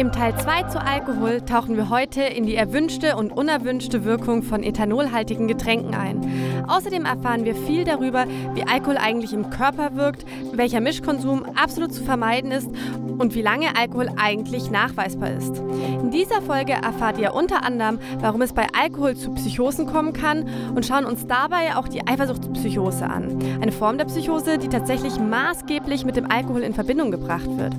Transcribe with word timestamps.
Im 0.00 0.12
Teil 0.12 0.34
2 0.34 0.62
zu 0.62 0.80
Alkohol 0.80 1.42
tauchen 1.42 1.76
wir 1.76 1.90
heute 1.90 2.22
in 2.22 2.46
die 2.46 2.54
erwünschte 2.54 3.16
und 3.16 3.32
unerwünschte 3.32 4.02
Wirkung 4.02 4.42
von 4.42 4.62
ethanolhaltigen 4.62 5.46
Getränken 5.46 5.94
ein. 5.94 6.64
Außerdem 6.66 7.04
erfahren 7.04 7.44
wir 7.44 7.54
viel 7.54 7.84
darüber, 7.84 8.24
wie 8.54 8.66
Alkohol 8.66 8.96
eigentlich 8.96 9.34
im 9.34 9.50
Körper 9.50 9.96
wirkt, 9.96 10.24
welcher 10.54 10.80
Mischkonsum 10.80 11.44
absolut 11.54 11.92
zu 11.92 12.02
vermeiden 12.02 12.50
ist 12.50 12.70
und 13.20 13.34
wie 13.34 13.42
lange 13.42 13.76
Alkohol 13.76 14.08
eigentlich 14.16 14.70
nachweisbar 14.70 15.30
ist. 15.30 15.58
In 15.58 16.10
dieser 16.10 16.40
Folge 16.40 16.72
erfahrt 16.72 17.18
ihr 17.18 17.34
unter 17.34 17.62
anderem, 17.62 17.98
warum 18.20 18.40
es 18.40 18.54
bei 18.54 18.66
Alkohol 18.72 19.14
zu 19.14 19.30
Psychosen 19.34 19.86
kommen 19.86 20.14
kann 20.14 20.48
und 20.74 20.86
schauen 20.86 21.04
uns 21.04 21.26
dabei 21.26 21.76
auch 21.76 21.86
die 21.86 22.06
Eifersuchtspsychose 22.06 23.04
an. 23.04 23.38
Eine 23.60 23.72
Form 23.72 23.98
der 23.98 24.06
Psychose, 24.06 24.56
die 24.56 24.68
tatsächlich 24.68 25.20
maßgeblich 25.20 26.06
mit 26.06 26.16
dem 26.16 26.30
Alkohol 26.30 26.62
in 26.62 26.72
Verbindung 26.72 27.10
gebracht 27.10 27.48
wird. 27.58 27.74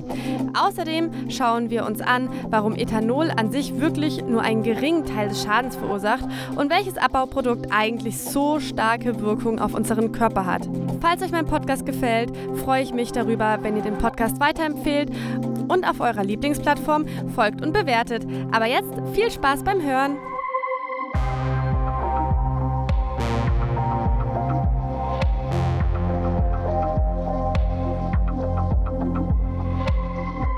Außerdem 0.54 1.30
schauen 1.30 1.70
wir 1.70 1.86
uns 1.86 2.00
an, 2.00 2.28
warum 2.48 2.76
Ethanol 2.76 3.30
an 3.30 3.50
sich 3.50 3.80
wirklich 3.80 4.22
nur 4.24 4.42
einen 4.42 4.62
geringen 4.62 5.04
Teil 5.06 5.28
des 5.28 5.42
Schadens 5.42 5.74
verursacht 5.74 6.24
und 6.54 6.70
welches 6.70 6.98
Abbauprodukt 6.98 7.72
eigentlich 7.72 8.18
so 8.18 8.60
starke 8.60 9.20
Wirkung 9.20 9.58
auf 9.58 9.74
unseren 9.74 10.12
Körper 10.12 10.46
hat. 10.46 10.68
Falls 11.00 11.22
euch 11.22 11.32
mein 11.32 11.46
Podcast 11.46 11.84
gefällt, 11.84 12.30
freue 12.62 12.82
ich 12.82 12.94
mich 12.94 13.10
darüber, 13.10 13.58
wenn 13.62 13.76
ihr 13.76 13.82
den 13.82 13.98
Podcast 13.98 14.38
weiterempfehlt 14.38 15.10
und 15.68 15.84
auf 15.84 16.00
eurer 16.00 16.24
Lieblingsplattform 16.24 17.06
folgt 17.34 17.62
und 17.62 17.72
bewertet. 17.72 18.26
Aber 18.52 18.66
jetzt 18.66 18.92
viel 19.12 19.30
Spaß 19.30 19.64
beim 19.64 19.82
Hören! 19.82 20.16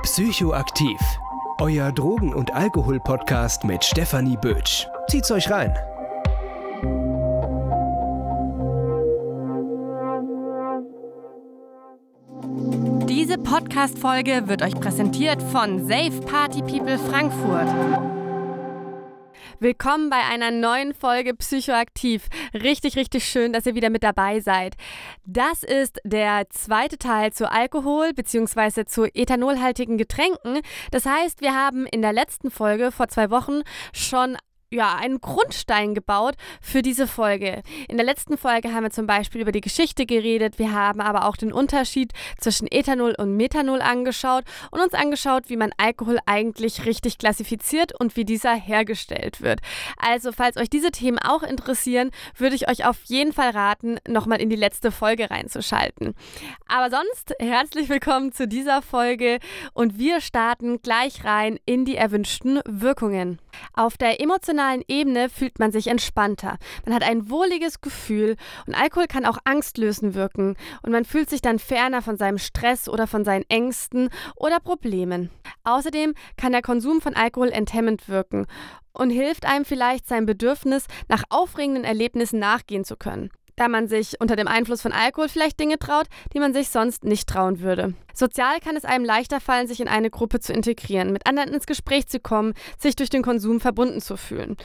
Psychoaktiv. 0.03 1.01
Euer 1.59 1.91
Drogen- 1.91 2.35
und 2.35 2.55
Alkohol-Podcast 2.55 3.65
mit 3.65 3.83
Stefanie 3.83 4.37
Bötsch. 4.37 4.87
Zieht's 5.09 5.31
euch 5.31 5.51
rein. 5.51 5.75
Podcast-Folge 13.55 14.49
wird 14.49 14.63
euch 14.63 14.75
präsentiert 14.75 15.41
von 15.41 15.87
Safe 15.87 16.21
Party 16.23 16.61
People 16.61 16.99
Frankfurt. 16.99 17.69
Willkommen 19.61 20.11
bei 20.11 20.17
einer 20.29 20.51
neuen 20.51 20.93
Folge 20.93 21.35
Psychoaktiv. 21.35 22.27
Richtig, 22.53 22.97
richtig 22.97 23.25
schön, 23.25 23.53
dass 23.53 23.65
ihr 23.65 23.77
wieder 23.77 23.91
mit 23.91 24.03
dabei 24.03 24.41
seid. 24.41 24.75
Das 25.25 25.63
ist 25.63 26.01
der 26.03 26.51
zweite 26.51 26.99
Teil 26.99 27.33
zu 27.33 27.49
Alkohol 27.49 28.13
bzw. 28.13 28.87
zu 28.87 29.05
ethanolhaltigen 29.05 29.99
Getränken. 29.99 30.59
Das 30.91 31.07
heißt, 31.07 31.41
wir 31.41 31.55
haben 31.55 31.87
in 31.87 32.03
der 32.03 32.13
letzten 32.13 32.51
Folge 32.51 32.91
vor 32.91 33.07
zwei 33.07 33.31
Wochen 33.31 33.63
schon 33.93 34.37
ja, 34.75 34.97
einen 34.97 35.21
Grundstein 35.21 35.95
gebaut 35.95 36.35
für 36.61 36.83
diese 36.83 37.07
Folge. 37.07 37.63
In 37.89 37.97
der 37.97 38.05
letzten 38.05 38.37
Folge 38.37 38.73
haben 38.73 38.83
wir 38.83 38.91
zum 38.91 39.07
Beispiel 39.07 39.41
über 39.41 39.53
die 39.53 39.61
Geschichte 39.61 40.05
geredet, 40.05 40.59
wir 40.59 40.73
haben 40.73 41.01
aber 41.01 41.27
auch 41.27 41.37
den 41.37 41.53
Unterschied 41.53 42.13
zwischen 42.39 42.67
Ethanol 42.71 43.15
und 43.17 43.37
Methanol 43.37 43.81
angeschaut 43.81 44.45
und 44.71 44.81
uns 44.81 44.95
angeschaut, 44.95 45.45
wie 45.49 45.57
man 45.57 45.73
Alkohol 45.79 46.19
eigentlich 46.27 46.85
richtig 46.85 47.19
klassifiziert 47.19 47.99
und 47.99 48.17
wie 48.17 48.25
dieser 48.25 48.55
hergestellt 48.55 49.41
wird. 49.41 49.61
Also, 49.97 50.33
falls 50.33 50.57
euch 50.57 50.69
diese 50.69 50.91
Themen 50.91 51.19
auch 51.19 51.43
interessieren, 51.43 52.11
würde 52.37 52.57
ich 52.57 52.69
euch 52.69 52.85
auf 52.85 52.99
jeden 53.05 53.33
Fall 53.33 53.51
raten, 53.51 53.99
nochmal 54.09 54.41
in 54.41 54.51
die 54.51 54.57
letzte 54.57 54.91
Folge 54.91 55.31
reinzuschalten. 55.31 56.15
Aber 56.67 56.91
sonst 56.91 57.35
herzlich 57.39 57.89
willkommen 57.89 58.33
zu 58.33 58.49
dieser 58.49 58.83
Folge 58.83 59.39
und 59.73 59.99
wir 59.99 60.21
starten 60.21 60.83
gleich 60.83 61.25
rein 61.25 61.59
in 61.65 61.85
die 61.85 61.97
erwünschten 61.97 62.61
Wirkungen. 62.67 63.39
Auf 63.73 63.97
der 63.97 64.21
emotionalen 64.21 64.83
Ebene 64.89 65.29
fühlt 65.29 65.59
man 65.59 65.73
sich 65.73 65.89
entspannter. 65.89 66.59
Man 66.85 66.95
hat 66.95 67.03
ein 67.03 67.31
wohliges 67.31 67.81
Gefühl 67.81 68.37
und 68.67 68.75
Alkohol 68.75 69.07
kann 69.07 69.27
auch 69.27 69.39
angstlösend 69.45 70.15
wirken 70.15 70.57
und 70.83 70.93
man 70.93 71.05
fühlt 71.05 71.31
sich 71.31 71.43
dann 71.43 71.59
ferner 71.59 72.03
von 72.03 72.17
seinem 72.17 72.39
Stress 72.39 72.89
oder 72.89 73.07
von 73.07 73.25
seinen 73.25 73.45
Ängsten 73.49 74.11
oder 74.37 74.61
Problemen. 74.61 75.31
Außerdem 75.65 76.15
kann 76.37 76.53
der 76.53 76.63
Konsum 76.63 77.01
von 77.01 77.15
Alkohol 77.15 77.51
enthemmend 77.51 78.09
wirken 78.09 78.47
und 78.93 79.11
hilft 79.11 79.47
einem 79.47 79.65
vielleicht 79.65 80.07
sein 80.07 80.27
Bedürfnis 80.27 80.87
nach 81.09 81.25
aufregenden 81.29 81.85
Erlebnissen 81.85 82.39
nachgehen 82.39 82.85
zu 82.85 82.97
können 82.97 83.31
da 83.57 83.69
man 83.69 83.89
sich 83.89 84.21
unter 84.21 84.37
dem 84.37 84.49
Einfluss 84.49 84.83
von 84.83 84.93
Alkohol 84.93 85.29
vielleicht 85.29 85.61
Dinge 85.61 85.79
traut, 85.79 86.07
die 86.33 86.41
man 86.41 86.53
sich 86.53 86.69
sonst 86.69 87.05
nicht 87.05 87.29
trauen 87.29 87.61
würde. 87.61 87.95
Sozial 88.13 88.61
kann 88.61 88.77
es 88.77 88.85
einem 88.85 89.05
leichter 89.05 89.41
fallen, 89.41 89.67
sich 89.67 89.81
in 89.81 89.89
eine 89.89 90.11
Gruppe 90.11 90.41
zu 90.41 90.53
integrieren, 90.53 91.13
mit 91.13 91.27
anderen 91.27 91.53
ins 91.53 91.67
Gespräch 91.67 92.07
zu 92.07 92.21
kommen, 92.21 92.55
sich 92.79 92.97
durch 92.97 93.11
den 93.11 93.23
Konsum 93.23 93.61
verbunden 93.61 94.01
zu 94.01 94.17
fühlen. 94.17 94.57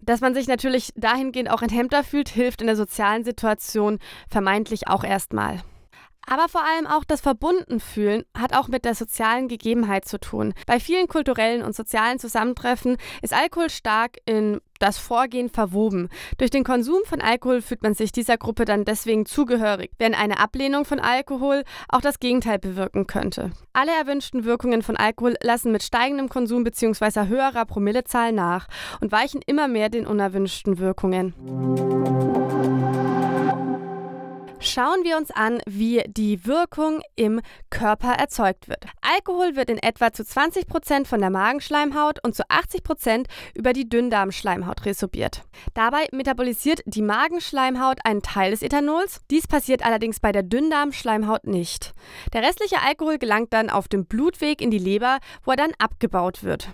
Dass 0.00 0.20
man 0.20 0.34
sich 0.34 0.48
natürlich 0.48 0.90
dahingehend 0.96 1.50
auch 1.50 1.62
enthemmter 1.62 2.04
fühlt, 2.04 2.28
hilft 2.28 2.60
in 2.60 2.66
der 2.66 2.76
sozialen 2.76 3.24
Situation 3.24 3.98
vermeintlich 4.28 4.88
auch 4.88 5.02
erstmal. 5.02 5.62
Aber 6.26 6.48
vor 6.48 6.62
allem 6.64 6.86
auch 6.86 7.04
das 7.04 7.20
Verbundenfühlen 7.20 8.24
hat 8.36 8.54
auch 8.54 8.68
mit 8.68 8.84
der 8.84 8.94
sozialen 8.94 9.48
Gegebenheit 9.48 10.04
zu 10.04 10.18
tun. 10.18 10.54
Bei 10.66 10.80
vielen 10.80 11.08
kulturellen 11.08 11.62
und 11.62 11.74
sozialen 11.74 12.18
Zusammentreffen 12.18 12.96
ist 13.22 13.34
Alkohol 13.34 13.70
stark 13.70 14.18
in 14.26 14.60
das 14.78 14.98
Vorgehen 14.98 15.48
verwoben. 15.48 16.08
Durch 16.38 16.50
den 16.50 16.64
Konsum 16.64 17.00
von 17.04 17.20
Alkohol 17.20 17.62
fühlt 17.62 17.82
man 17.82 17.94
sich 17.94 18.12
dieser 18.12 18.36
Gruppe 18.36 18.64
dann 18.64 18.84
deswegen 18.84 19.24
zugehörig, 19.24 19.92
während 19.98 20.18
eine 20.18 20.38
Ablehnung 20.40 20.84
von 20.84 21.00
Alkohol 21.00 21.64
auch 21.88 22.00
das 22.00 22.20
Gegenteil 22.20 22.58
bewirken 22.58 23.06
könnte. 23.06 23.52
Alle 23.72 23.92
erwünschten 23.92 24.44
Wirkungen 24.44 24.82
von 24.82 24.96
Alkohol 24.96 25.36
lassen 25.42 25.72
mit 25.72 25.82
steigendem 25.82 26.28
Konsum 26.28 26.64
bzw. 26.64 27.28
höherer 27.28 27.64
Promillezahl 27.64 28.32
nach 28.32 28.66
und 29.00 29.12
weichen 29.12 29.40
immer 29.46 29.68
mehr 29.68 29.88
den 29.88 30.06
unerwünschten 30.06 30.78
Wirkungen. 30.78 31.34
Schauen 34.64 35.04
wir 35.04 35.18
uns 35.18 35.30
an, 35.30 35.60
wie 35.66 36.02
die 36.06 36.46
Wirkung 36.46 37.02
im 37.16 37.42
Körper 37.68 38.14
erzeugt 38.14 38.66
wird. 38.66 38.86
Alkohol 39.02 39.56
wird 39.56 39.68
in 39.68 39.76
etwa 39.76 40.10
zu 40.10 40.24
20 40.24 40.66
Prozent 40.66 41.06
von 41.06 41.20
der 41.20 41.28
Magenschleimhaut 41.28 42.18
und 42.24 42.34
zu 42.34 42.44
80 42.48 42.82
Prozent 42.82 43.28
über 43.54 43.74
die 43.74 43.86
Dünndarmschleimhaut 43.86 44.86
resorbiert. 44.86 45.42
Dabei 45.74 46.06
metabolisiert 46.12 46.80
die 46.86 47.02
Magenschleimhaut 47.02 47.98
einen 48.04 48.22
Teil 48.22 48.52
des 48.52 48.62
Ethanols. 48.62 49.20
Dies 49.30 49.46
passiert 49.46 49.84
allerdings 49.84 50.18
bei 50.18 50.32
der 50.32 50.42
Dünndarmschleimhaut 50.42 51.46
nicht. 51.46 51.92
Der 52.32 52.42
restliche 52.42 52.80
Alkohol 52.80 53.18
gelangt 53.18 53.52
dann 53.52 53.68
auf 53.68 53.86
dem 53.86 54.06
Blutweg 54.06 54.62
in 54.62 54.70
die 54.70 54.78
Leber, 54.78 55.18
wo 55.44 55.50
er 55.50 55.58
dann 55.58 55.72
abgebaut 55.78 56.42
wird. 56.42 56.70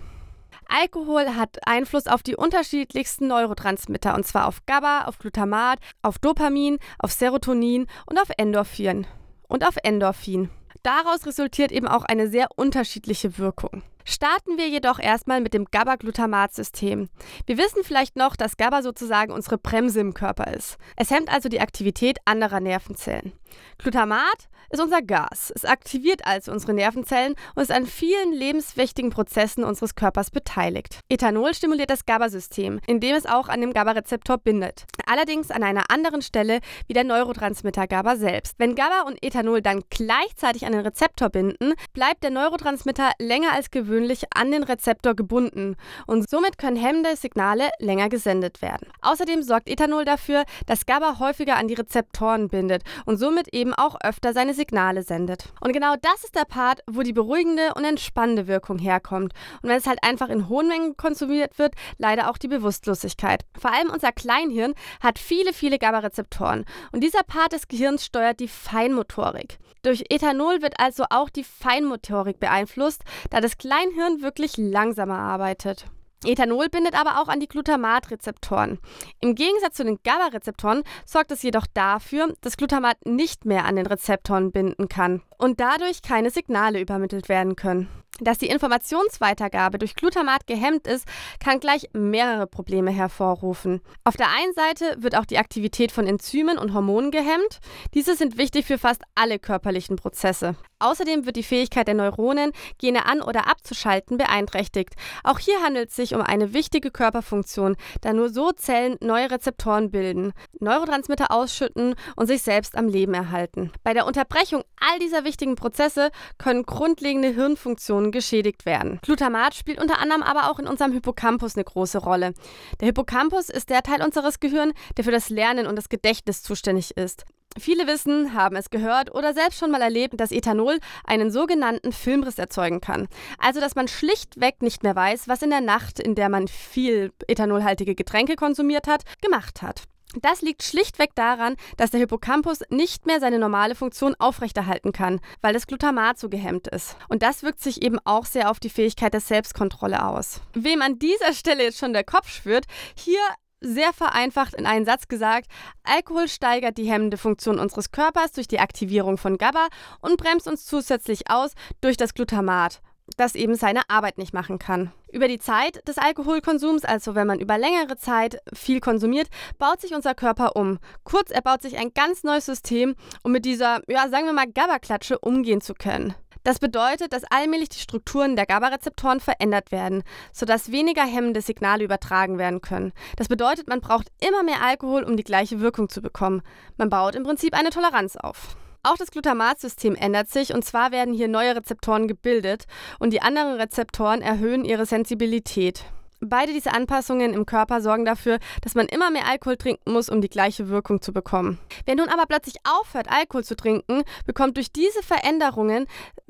Alkohol 0.73 1.35
hat 1.35 1.59
Einfluss 1.67 2.07
auf 2.07 2.23
die 2.23 2.37
unterschiedlichsten 2.37 3.27
Neurotransmitter, 3.27 4.15
und 4.15 4.25
zwar 4.25 4.47
auf 4.47 4.65
GABA, 4.65 5.03
auf 5.05 5.19
Glutamat, 5.19 5.79
auf 6.01 6.17
Dopamin, 6.17 6.79
auf 6.97 7.11
Serotonin 7.11 7.87
und 8.05 8.21
auf 8.21 8.29
Endorphin. 8.37 9.05
Und 9.49 9.67
auf 9.67 9.75
Endorphin. 9.83 10.49
Daraus 10.81 11.25
resultiert 11.25 11.73
eben 11.73 11.87
auch 11.87 12.05
eine 12.05 12.29
sehr 12.29 12.47
unterschiedliche 12.55 13.37
Wirkung. 13.37 13.83
Starten 14.05 14.57
wir 14.57 14.67
jedoch 14.67 14.99
erstmal 14.99 15.41
mit 15.41 15.53
dem 15.53 15.65
GABA-Glutamat-System. 15.65 17.09
Wir 17.45 17.57
wissen 17.57 17.83
vielleicht 17.83 18.15
noch, 18.15 18.35
dass 18.35 18.57
GABA 18.57 18.81
sozusagen 18.81 19.31
unsere 19.31 19.57
Bremse 19.57 19.99
im 19.99 20.13
Körper 20.13 20.53
ist. 20.53 20.77
Es 20.95 21.11
hemmt 21.11 21.29
also 21.31 21.49
die 21.49 21.61
Aktivität 21.61 22.17
anderer 22.25 22.59
Nervenzellen. 22.59 23.33
Glutamat 23.77 24.49
ist 24.69 24.81
unser 24.81 25.01
Gas. 25.01 25.51
Es 25.53 25.65
aktiviert 25.65 26.25
also 26.25 26.51
unsere 26.51 26.73
Nervenzellen 26.73 27.35
und 27.55 27.63
ist 27.63 27.71
an 27.71 27.85
vielen 27.85 28.31
lebenswichtigen 28.31 29.09
Prozessen 29.09 29.63
unseres 29.63 29.95
Körpers 29.95 30.31
beteiligt. 30.31 30.99
Ethanol 31.09 31.53
stimuliert 31.53 31.89
das 31.89 32.05
GABA-System, 32.05 32.79
indem 32.87 33.15
es 33.15 33.25
auch 33.25 33.49
an 33.49 33.59
dem 33.59 33.73
GABA-Rezeptor 33.73 34.37
bindet. 34.37 34.85
Allerdings 35.05 35.51
an 35.51 35.63
einer 35.63 35.91
anderen 35.91 36.21
Stelle 36.21 36.59
wie 36.87 36.93
der 36.93 37.03
Neurotransmitter 37.03 37.87
GABA 37.87 38.15
selbst. 38.15 38.55
Wenn 38.59 38.75
GABA 38.75 39.01
und 39.01 39.17
Ethanol 39.21 39.61
dann 39.61 39.83
gleichzeitig 39.89 40.65
an 40.65 40.71
den 40.71 40.81
Rezeptor 40.81 41.29
binden, 41.29 41.73
bleibt 41.93 42.23
der 42.23 42.31
Neurotransmitter 42.31 43.11
länger 43.19 43.51
als 43.53 43.71
gewöhnlich 43.71 43.90
an 44.33 44.51
den 44.51 44.63
Rezeptor 44.63 45.15
gebunden 45.15 45.75
und 46.07 46.29
somit 46.29 46.57
können 46.57 46.77
hemmende 46.77 47.15
Signale 47.15 47.69
länger 47.79 48.09
gesendet 48.09 48.61
werden. 48.61 48.87
Außerdem 49.01 49.43
sorgt 49.43 49.69
Ethanol 49.69 50.05
dafür, 50.05 50.43
dass 50.65 50.85
GABA 50.85 51.19
häufiger 51.19 51.57
an 51.57 51.67
die 51.67 51.73
Rezeptoren 51.73 52.49
bindet 52.49 52.83
und 53.05 53.17
somit 53.17 53.53
eben 53.53 53.73
auch 53.73 53.97
öfter 54.01 54.33
seine 54.33 54.53
Signale 54.53 55.03
sendet. 55.03 55.45
Und 55.59 55.73
genau 55.73 55.95
das 56.01 56.23
ist 56.23 56.35
der 56.35 56.45
Part, 56.45 56.81
wo 56.89 57.01
die 57.01 57.13
beruhigende 57.13 57.73
und 57.75 57.83
entspannende 57.83 58.47
Wirkung 58.47 58.77
herkommt. 58.77 59.33
Und 59.61 59.69
wenn 59.69 59.77
es 59.77 59.87
halt 59.87 60.03
einfach 60.03 60.29
in 60.29 60.47
hohen 60.47 60.67
Mengen 60.67 60.97
konsumiert 60.97 61.59
wird, 61.59 61.73
leider 61.97 62.29
auch 62.29 62.37
die 62.37 62.47
Bewusstlosigkeit. 62.47 63.43
Vor 63.59 63.73
allem 63.73 63.89
unser 63.89 64.11
Kleinhirn 64.11 64.73
hat 65.01 65.19
viele, 65.19 65.53
viele 65.53 65.77
GABA-Rezeptoren. 65.77 66.65
Und 66.91 67.01
dieser 67.03 67.23
Part 67.23 67.53
des 67.53 67.67
Gehirns 67.67 68.05
steuert 68.05 68.39
die 68.39 68.47
Feinmotorik. 68.47 69.57
Durch 69.83 70.03
Ethanol 70.09 70.61
wird 70.61 70.79
also 70.79 71.05
auch 71.09 71.29
die 71.29 71.43
Feinmotorik 71.43 72.39
beeinflusst, 72.39 73.01
da 73.31 73.41
das 73.41 73.57
Kleinhirn 73.81 74.21
wirklich 74.21 74.57
langsamer 74.57 75.17
arbeitet. 75.17 75.85
Ethanol 76.23 76.69
bindet 76.69 76.93
aber 76.93 77.19
auch 77.19 77.27
an 77.27 77.39
die 77.39 77.47
Glutamatrezeptoren. 77.47 78.77
Im 79.21 79.33
Gegensatz 79.33 79.75
zu 79.77 79.83
den 79.83 79.97
GABA-Rezeptoren 80.03 80.83
sorgt 81.03 81.31
es 81.31 81.41
jedoch 81.41 81.65
dafür, 81.73 82.35
dass 82.41 82.57
Glutamat 82.57 82.97
nicht 83.05 83.45
mehr 83.45 83.65
an 83.65 83.77
den 83.77 83.87
Rezeptoren 83.87 84.51
binden 84.51 84.87
kann 84.87 85.23
und 85.39 85.59
dadurch 85.59 86.03
keine 86.03 86.29
Signale 86.29 86.79
übermittelt 86.79 87.27
werden 87.27 87.55
können. 87.55 87.87
Dass 88.19 88.37
die 88.37 88.49
Informationsweitergabe 88.49 89.79
durch 89.79 89.95
Glutamat 89.95 90.45
gehemmt 90.45 90.85
ist, 90.85 91.07
kann 91.43 91.59
gleich 91.59 91.89
mehrere 91.93 92.45
Probleme 92.45 92.91
hervorrufen. 92.91 93.81
Auf 94.03 94.15
der 94.15 94.27
einen 94.27 94.53
Seite 94.53 95.01
wird 95.01 95.17
auch 95.17 95.25
die 95.25 95.39
Aktivität 95.39 95.91
von 95.91 96.05
Enzymen 96.05 96.59
und 96.59 96.75
Hormonen 96.75 97.09
gehemmt. 97.09 97.61
Diese 97.95 98.15
sind 98.15 98.37
wichtig 98.37 98.67
für 98.67 98.77
fast 98.77 99.01
alle 99.15 99.39
körperlichen 99.39 99.95
Prozesse. 99.95 100.55
Außerdem 100.81 101.25
wird 101.25 101.35
die 101.35 101.43
Fähigkeit 101.43 101.87
der 101.87 101.95
Neuronen, 101.95 102.51
Gene 102.77 103.05
an- 103.05 103.21
oder 103.21 103.47
abzuschalten, 103.47 104.17
beeinträchtigt. 104.17 104.95
Auch 105.23 105.39
hier 105.39 105.61
handelt 105.61 105.89
es 105.89 105.95
sich 105.95 106.15
um 106.15 106.21
eine 106.21 106.53
wichtige 106.53 106.91
Körperfunktion, 106.91 107.75
da 108.01 108.13
nur 108.13 108.29
so 108.29 108.51
Zellen 108.51 108.97
neue 109.01 109.29
Rezeptoren 109.31 109.91
bilden, 109.91 110.33
Neurotransmitter 110.59 111.31
ausschütten 111.31 111.95
und 112.15 112.27
sich 112.27 112.41
selbst 112.41 112.75
am 112.75 112.87
Leben 112.87 113.13
erhalten. 113.13 113.71
Bei 113.83 113.93
der 113.93 114.05
Unterbrechung 114.05 114.63
all 114.79 114.99
dieser 114.99 115.23
wichtigen 115.23 115.55
Prozesse 115.55 116.11
können 116.37 116.63
grundlegende 116.63 117.29
Hirnfunktionen 117.29 118.11
geschädigt 118.11 118.65
werden. 118.65 118.99
Glutamat 119.03 119.55
spielt 119.55 119.79
unter 119.79 119.99
anderem 119.99 120.23
aber 120.23 120.49
auch 120.49 120.59
in 120.59 120.67
unserem 120.67 120.91
Hippocampus 120.91 121.55
eine 121.55 121.63
große 121.63 121.99
Rolle. 121.99 122.33
Der 122.79 122.87
Hippocampus 122.87 123.49
ist 123.49 123.69
der 123.69 123.83
Teil 123.83 124.03
unseres 124.03 124.39
Gehirns, 124.39 124.73
der 124.97 125.03
für 125.03 125.11
das 125.11 125.29
Lernen 125.29 125.67
und 125.67 125.75
das 125.75 125.89
Gedächtnis 125.89 126.41
zuständig 126.43 126.97
ist. 126.97 127.25
Viele 127.59 127.85
wissen, 127.85 128.33
haben 128.33 128.55
es 128.55 128.69
gehört 128.69 129.13
oder 129.13 129.33
selbst 129.33 129.59
schon 129.59 129.71
mal 129.71 129.81
erlebt, 129.81 130.19
dass 130.19 130.31
Ethanol 130.31 130.79
einen 131.03 131.31
sogenannten 131.31 131.91
Filmriss 131.91 132.39
erzeugen 132.39 132.79
kann. 132.79 133.07
Also, 133.37 133.59
dass 133.59 133.75
man 133.75 133.87
schlichtweg 133.87 134.61
nicht 134.61 134.83
mehr 134.83 134.95
weiß, 134.95 135.27
was 135.27 135.41
in 135.41 135.49
der 135.49 135.61
Nacht, 135.61 135.99
in 135.99 136.15
der 136.15 136.29
man 136.29 136.47
viel 136.47 137.11
ethanolhaltige 137.27 137.95
Getränke 137.95 138.35
konsumiert 138.35 138.87
hat, 138.87 139.03
gemacht 139.21 139.61
hat. 139.61 139.83
Das 140.19 140.41
liegt 140.41 140.63
schlichtweg 140.63 141.15
daran, 141.15 141.55
dass 141.77 141.91
der 141.91 142.01
Hippocampus 142.01 142.59
nicht 142.69 143.05
mehr 143.05 143.21
seine 143.21 143.39
normale 143.39 143.75
Funktion 143.75 144.13
aufrechterhalten 144.19 144.91
kann, 144.91 145.21
weil 145.41 145.53
das 145.53 145.67
Glutamat 145.67 146.19
so 146.19 146.27
gehemmt 146.27 146.67
ist. 146.67 146.97
Und 147.07 147.23
das 147.23 147.43
wirkt 147.43 147.61
sich 147.61 147.81
eben 147.81 147.97
auch 148.03 148.25
sehr 148.25 148.51
auf 148.51 148.59
die 148.59 148.69
Fähigkeit 148.69 149.13
der 149.13 149.21
Selbstkontrolle 149.21 150.05
aus. 150.05 150.41
Wem 150.53 150.81
an 150.81 150.99
dieser 150.99 151.33
Stelle 151.33 151.63
jetzt 151.63 151.79
schon 151.79 151.93
der 151.93 152.03
Kopf 152.03 152.29
schwirrt, 152.29 152.65
hier 152.95 153.21
sehr 153.61 153.93
vereinfacht 153.93 154.55
in 154.55 154.65
einen 154.65 154.85
Satz 154.85 155.07
gesagt, 155.07 155.47
Alkohol 155.83 156.27
steigert 156.27 156.77
die 156.77 156.89
hemmende 156.89 157.17
Funktion 157.17 157.59
unseres 157.59 157.91
Körpers 157.91 158.33
durch 158.33 158.47
die 158.47 158.59
Aktivierung 158.59 159.17
von 159.17 159.37
GABA 159.37 159.67
und 160.01 160.17
bremst 160.17 160.47
uns 160.47 160.65
zusätzlich 160.65 161.29
aus 161.29 161.53
durch 161.79 161.95
das 161.95 162.13
Glutamat, 162.13 162.81
das 163.17 163.35
eben 163.35 163.55
seine 163.55 163.89
Arbeit 163.89 164.17
nicht 164.17 164.33
machen 164.33 164.59
kann. 164.59 164.91
Über 165.11 165.27
die 165.27 165.39
Zeit 165.39 165.87
des 165.87 165.97
Alkoholkonsums, 165.97 166.85
also 166.85 167.15
wenn 167.15 167.27
man 167.27 167.39
über 167.39 167.57
längere 167.57 167.97
Zeit 167.97 168.39
viel 168.53 168.79
konsumiert, 168.79 169.27
baut 169.59 169.81
sich 169.81 169.93
unser 169.93 170.15
Körper 170.15 170.55
um. 170.55 170.79
Kurz, 171.03 171.31
er 171.31 171.41
baut 171.41 171.61
sich 171.61 171.77
ein 171.77 171.93
ganz 171.93 172.23
neues 172.23 172.45
System, 172.45 172.95
um 173.23 173.31
mit 173.31 173.45
dieser, 173.45 173.81
ja, 173.87 174.09
sagen 174.09 174.25
wir 174.25 174.33
mal, 174.33 174.51
GABA-Klatsche 174.51 175.19
umgehen 175.19 175.61
zu 175.61 175.73
können. 175.73 176.15
Das 176.43 176.59
bedeutet, 176.59 177.13
dass 177.13 177.23
allmählich 177.25 177.69
die 177.69 177.79
Strukturen 177.79 178.35
der 178.35 178.45
GABA-Rezeptoren 178.45 179.19
verändert 179.19 179.71
werden, 179.71 180.03
sodass 180.33 180.71
weniger 180.71 181.03
hemmende 181.03 181.41
Signale 181.41 181.83
übertragen 181.83 182.37
werden 182.37 182.61
können. 182.61 182.93
Das 183.17 183.27
bedeutet, 183.27 183.67
man 183.67 183.81
braucht 183.81 184.07
immer 184.19 184.43
mehr 184.43 184.63
Alkohol, 184.63 185.03
um 185.03 185.17
die 185.17 185.23
gleiche 185.23 185.59
Wirkung 185.59 185.89
zu 185.89 186.01
bekommen. 186.01 186.41
Man 186.77 186.89
baut 186.89 187.15
im 187.15 187.23
Prinzip 187.23 187.53
eine 187.53 187.69
Toleranz 187.69 188.15
auf. 188.15 188.55
Auch 188.83 188.97
das 188.97 189.11
Glutamatsystem 189.11 189.93
ändert 189.93 190.29
sich 190.29 190.53
und 190.53 190.65
zwar 190.65 190.91
werden 190.91 191.13
hier 191.13 191.27
neue 191.27 191.55
Rezeptoren 191.55 192.07
gebildet 192.07 192.65
und 192.97 193.13
die 193.13 193.21
anderen 193.21 193.57
Rezeptoren 193.57 194.21
erhöhen 194.21 194.65
ihre 194.65 194.87
Sensibilität. 194.87 195.85
Beide 196.23 196.53
diese 196.53 196.71
Anpassungen 196.71 197.33
im 197.33 197.47
Körper 197.47 197.81
sorgen 197.81 198.05
dafür, 198.05 198.37
dass 198.61 198.75
man 198.75 198.85
immer 198.85 199.09
mehr 199.09 199.27
Alkohol 199.27 199.57
trinken 199.57 199.91
muss, 199.91 200.07
um 200.07 200.21
die 200.21 200.29
gleiche 200.29 200.69
Wirkung 200.69 201.01
zu 201.01 201.13
bekommen. 201.13 201.57
Wer 201.85 201.95
nun 201.95 202.09
aber 202.09 202.27
plötzlich 202.27 202.57
aufhört, 202.63 203.07
Alkohol 203.09 203.43
zu 203.43 203.55
trinken, 203.55 204.03
bekommt 204.27 204.57
durch 204.57 204.71
diese 204.71 205.01
Veränderungen 205.01 205.87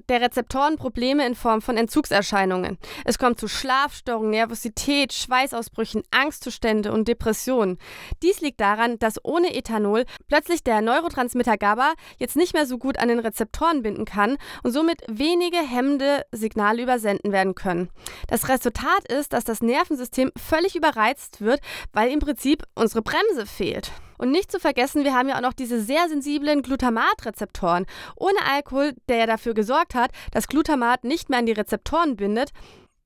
der 0.08 0.22
Rezeptoren 0.22 0.78
Probleme 0.78 1.26
in 1.26 1.36
Form 1.36 1.62
von 1.62 1.78
Entzugserscheinungen. 1.78 2.78
Es 3.06 3.18
kommt 3.18 3.40
zu 3.40 3.48
Schlafstörungen, 3.48 4.32
Nervosität, 4.32 5.14
Schweißausbrüchen, 5.14 6.04
Angstzustände 6.12 6.92
und 6.92 7.08
Depressionen. 7.08 7.78
Dies 8.24 8.42
liegt 8.42 8.62
daran, 8.62 8.98
dass 9.00 9.24
ohne 9.24 9.54
Ethanol 9.56 10.06
plötzlich 10.28 10.64
der 10.64 10.82
Neurotransmitter 10.82 11.58
GABA 11.58 11.94
jetzt 12.18 12.36
nicht 12.36 12.54
mehr 12.54 12.66
so 12.66 12.78
gut 12.78 12.98
an 12.98 13.10
den 13.10 13.20
Rezeptoren 13.20 13.82
binden 13.82 14.06
kann 14.06 14.38
und 14.64 14.72
somit 14.72 15.02
wenige 15.08 15.58
hemmende 15.58 16.26
Signale 16.32 16.84
übersenden 16.84 17.32
werden 17.32 17.56
können. 17.56 17.90
Das 18.28 18.50
Resultat 18.50 19.10
ist, 19.10 19.34
dass 19.34 19.44
das 19.44 19.62
Nerv 19.62 19.81
Nervensystem 19.82 20.32
völlig 20.38 20.76
überreizt 20.76 21.42
wird, 21.42 21.60
weil 21.92 22.12
im 22.12 22.20
Prinzip 22.20 22.64
unsere 22.76 23.02
Bremse 23.02 23.46
fehlt. 23.46 23.92
Und 24.18 24.32
nicht 24.32 24.52
zu 24.52 24.60
vergessen, 24.60 25.04
wir 25.04 25.16
haben 25.16 25.30
ja 25.30 25.38
auch 25.38 25.42
noch 25.42 25.54
diese 25.54 25.82
sehr 25.82 26.08
sensiblen 26.08 26.62
Glutamatrezeptoren. 26.62 27.88
Ohne 28.16 28.38
Alkohol, 28.48 28.94
der 29.10 29.18
ja 29.18 29.26
dafür 29.26 29.56
gesorgt 29.56 29.96
hat, 29.96 30.12
dass 30.32 30.48
Glutamat 30.48 31.04
nicht 31.04 31.30
mehr 31.30 31.40
an 31.40 31.48
die 31.48 31.52
Rezeptoren 31.54 32.16
bindet, 32.16 32.52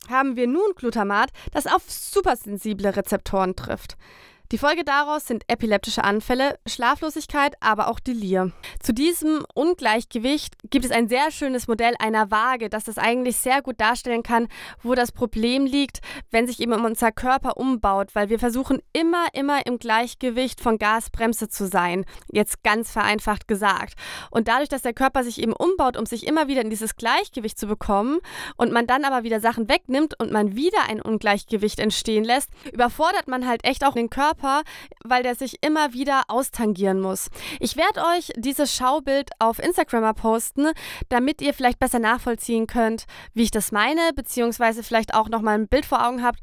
haben 0.10 0.36
wir 0.36 0.48
nun 0.48 0.74
Glutamat, 0.76 1.30
das 1.54 1.68
auf 1.68 1.84
supersensible 1.88 2.96
Rezeptoren 2.96 3.56
trifft. 3.56 3.96
Die 4.52 4.60
Folge 4.60 4.84
daraus 4.84 5.26
sind 5.26 5.44
epileptische 5.48 6.04
Anfälle, 6.04 6.60
Schlaflosigkeit, 6.68 7.56
aber 7.62 7.88
auch 7.88 8.00
Delir. 8.00 8.52
Zu 8.80 8.94
diesem 8.94 9.44
Ungleichgewicht 9.56 10.54
gibt 10.70 10.86
es 10.86 10.92
ein 10.92 11.10
sehr 11.10 11.32
schönes 11.32 11.68
Modell 11.68 11.96
einer 11.98 12.30
Waage, 12.30 12.70
das 12.70 12.84
das 12.84 13.00
eigentlich 13.00 13.38
sehr 13.38 13.64
gut 13.64 13.82
darstellen 13.82 14.22
kann, 14.22 14.48
wo 14.84 14.94
das 14.94 15.12
Problem 15.12 15.66
liegt, 15.66 16.02
wenn 16.30 16.46
sich 16.46 16.60
eben 16.60 16.74
unser 16.74 17.12
Körper 17.12 17.58
umbaut, 17.58 18.10
weil 18.14 18.30
wir 18.30 18.38
versuchen 18.38 18.84
immer, 18.94 19.26
immer 19.34 19.66
im 19.66 19.80
Gleichgewicht 19.80 20.62
von 20.62 20.78
Gasbremse 20.78 21.50
zu 21.50 21.68
sein. 21.68 22.06
Jetzt 22.32 22.62
ganz 22.62 22.92
vereinfacht 22.92 23.48
gesagt. 23.48 23.96
Und 24.30 24.48
dadurch, 24.48 24.70
dass 24.70 24.84
der 24.84 24.94
Körper 24.94 25.24
sich 25.24 25.42
eben 25.42 25.54
umbaut, 25.54 25.98
um 25.98 26.06
sich 26.06 26.28
immer 26.28 26.48
wieder 26.48 26.62
in 26.62 26.70
dieses 26.70 26.96
Gleichgewicht 26.96 27.58
zu 27.58 27.66
bekommen 27.66 28.20
und 28.58 28.72
man 28.72 28.86
dann 28.86 29.06
aber 29.06 29.24
wieder 29.24 29.40
Sachen 29.40 29.68
wegnimmt 29.70 30.20
und 30.20 30.32
man 30.32 30.56
wieder 30.56 30.88
ein 30.88 31.02
Ungleichgewicht 31.02 31.80
entstehen 31.80 32.24
lässt, 32.24 32.52
überfordert 32.72 33.28
man 33.28 33.48
halt 33.48 33.66
echt 33.66 33.84
auch 33.84 33.94
den 33.94 34.12
Körper 34.12 34.35
Körper, 34.36 34.64
weil 35.04 35.24
der 35.24 35.36
sich 35.36 35.64
immer 35.64 35.94
wieder 35.94 36.24
austangieren 36.28 37.00
muss. 37.00 37.30
Ich 37.60 37.76
werde 37.78 38.02
euch 38.16 38.32
dieses 38.36 38.74
Schaubild 38.76 39.30
auf 39.40 39.60
Instagram 39.60 40.16
posten, 40.16 40.68
damit 41.10 41.42
ihr 41.42 41.54
vielleicht 41.54 41.80
besser 41.80 42.00
nachvollziehen 42.00 42.68
könnt, 42.68 43.06
wie 43.34 43.44
ich 43.44 43.52
das 43.52 43.72
meine, 43.72 44.02
beziehungsweise 44.16 44.84
vielleicht 44.84 45.14
auch 45.14 45.30
nochmal 45.30 45.56
ein 45.56 45.68
Bild 45.68 45.86
vor 45.86 46.06
Augen 46.06 46.24
habt 46.24 46.40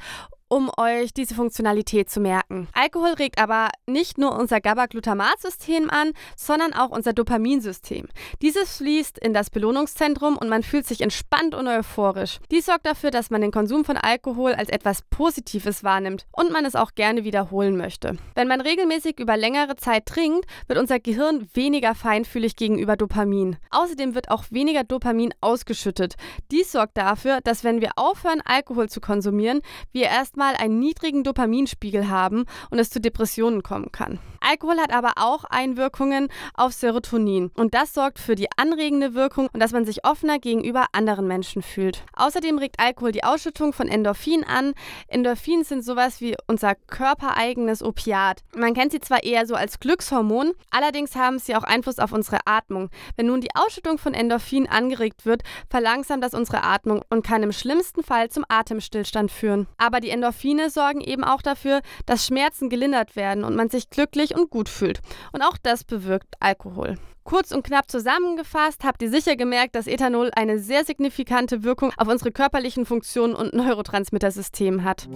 um 0.53 0.71
euch 0.77 1.15
diese 1.15 1.35
Funktionalität 1.35 2.11
zu 2.11 2.21
merken. 2.21 2.69
Alkohol 2.75 3.15
regt 3.15 3.41
aber 3.41 3.71
nicht 3.87 4.19
nur 4.19 4.39
unser 4.39 4.61
GABA-Glutamat-System 4.61 5.89
an, 5.89 6.13
sondern 6.37 6.75
auch 6.75 6.91
unser 6.91 7.15
Dopaminsystem. 7.15 8.07
Dieses 8.43 8.77
fließt 8.77 9.17
in 9.17 9.33
das 9.33 9.49
Belohnungszentrum 9.49 10.37
und 10.37 10.51
man 10.51 10.63
fühlt 10.63 10.87
sich 10.87 11.01
entspannt 11.01 11.55
und 11.55 11.69
euphorisch. 11.69 12.39
Dies 12.51 12.67
sorgt 12.67 12.85
dafür, 12.85 13.11
dass 13.11 13.31
man 13.31 13.41
den 13.41 13.51
Konsum 13.51 13.87
von 13.87 13.97
Alkohol 13.97 14.53
als 14.53 14.69
etwas 14.69 15.01
Positives 15.09 15.85
wahrnimmt 15.85 16.27
und 16.33 16.53
man 16.53 16.67
es 16.67 16.77
auch 16.77 16.95
gerne 16.95 17.25
wiederholen 17.25 17.79
möchte. 17.79 18.19
Wenn 18.35 18.49
man 18.49 18.61
regelmäßig 18.61 19.21
über 19.21 19.39
längere 19.39 19.77
Zeit 19.77 20.05
trinkt, 20.05 20.45
wird 20.67 20.79
unser 20.79 21.01
Gehirn 21.01 21.49
weniger 21.55 21.95
feinfühlig 21.95 22.57
gegenüber 22.57 22.99
Dopamin. 22.99 23.57
Außerdem 23.71 24.15
wird 24.15 24.31
auch 24.31 24.45
weniger 24.51 24.85
Dopamin 24.85 25.33
ausgeschüttet. 25.41 26.17
Dies 26.51 26.73
sorgt 26.73 26.99
dafür, 26.99 27.41
dass 27.43 27.65
wenn 27.65 27.81
wir 27.81 27.93
aufhören, 27.97 28.43
Alkohol 28.45 28.91
zu 28.91 29.01
konsumieren, 29.01 29.63
wir 29.93 30.09
erstmal 30.09 30.42
erstmal 30.43 30.57
einen 30.57 30.79
niedrigen 30.79 31.25
Dopaminspiegel 31.25 32.09
haben 32.09 32.47
und 32.71 32.79
es 32.79 32.91
zu 32.91 33.01
Depressionen 33.01 33.63
kommen 33.63 33.93
kann. 33.93 34.19
Alkohol 34.41 34.79
hat 34.79 34.93
aber 34.93 35.13
auch 35.17 35.45
Einwirkungen 35.45 36.29
auf 36.55 36.73
Serotonin 36.73 37.53
und 37.55 37.75
das 37.75 37.95
sorgt 37.95 38.19
für 38.19 38.35
die 38.35 38.49
anregende 38.57 39.15
Wirkung 39.15 39.49
und 39.53 39.61
dass 39.61 39.73
man 39.73 39.85
sich 39.85 40.05
offener 40.05 40.41
gegenüber 40.41 40.87
anderen 40.93 41.29
Menschen 41.29 41.63
fühlt. 41.63 42.03
Außerdem 42.17 42.59
regt 42.59 42.81
Alkohol 42.81 43.13
die 43.13 43.23
Ausschüttung 43.23 43.73
von 43.73 43.87
Endorphin 43.87 44.45
an. 44.45 44.73
Endorphin 45.07 45.63
sind 45.63 45.85
sowas 45.85 46.21
wie 46.21 46.35
unser 46.49 46.75
körpereigenes 46.75 47.85
Opiat. 47.85 48.43
Man 48.57 48.75
kennt 48.75 48.91
sie 48.91 49.01
zwar 49.01 49.23
eher 49.23 49.47
so 49.47 49.55
als 49.55 49.79
Glückshormon, 49.79 50.53
allerdings 50.71 51.15
haben 51.15 51.39
sie 51.39 51.55
auch 51.55 51.63
Einfluss 51.63 52.01
auf 52.01 52.13
unsere 52.13 52.41
Atmung. 52.45 52.91
Wenn 53.17 53.27
nun 53.27 53.41
die 53.41 53.55
Ausschüttung 53.55 53.99
von 53.99 54.13
Endorphin 54.13 54.69
angeregt 54.69 55.25
wird, 55.25 55.43
verlangsamt 55.71 56.25
das 56.25 56.35
unsere 56.35 56.65
Atmung 56.65 57.03
und 57.11 57.25
kann 57.25 57.45
im 57.45 57.53
schlimmsten 57.53 58.03
Fall 58.03 58.29
zum 58.29 58.45
Atemstillstand 58.49 59.31
führen. 59.31 59.69
Aber 59.79 60.01
die 60.01 60.11
Endorphine 60.11 60.22
Endorphine 60.23 60.71
sorgen 60.71 61.01
eben 61.01 61.25
auch 61.25 61.43
dafür, 61.43 61.81
dass 62.07 62.25
Schmerzen 62.25 62.71
gelindert 62.71 63.17
werden 63.17 63.43
und 63.43 63.57
man 63.57 63.69
sich 63.71 63.91
glücklich 63.91 64.37
und 64.37 64.51
gut 64.51 64.69
fühlt. 64.69 65.01
Und 65.33 65.43
auch 65.43 65.57
das 65.61 65.83
bewirkt 65.83 66.37
Alkohol. 66.39 66.95
Kurz 67.25 67.51
und 67.51 67.65
knapp 67.65 67.91
zusammengefasst 67.91 68.85
habt 68.85 69.03
ihr 69.03 69.11
sicher 69.11 69.35
gemerkt, 69.35 69.75
dass 69.75 69.89
Ethanol 69.89 70.31
eine 70.37 70.61
sehr 70.61 70.85
signifikante 70.85 71.65
Wirkung 71.65 71.93
auf 71.97 72.07
unsere 72.07 72.31
körperlichen 72.31 72.87
Funktionen 72.87 73.35
und 73.35 73.53
Neurotransmittersystem 73.53 74.85
hat. 74.85 75.09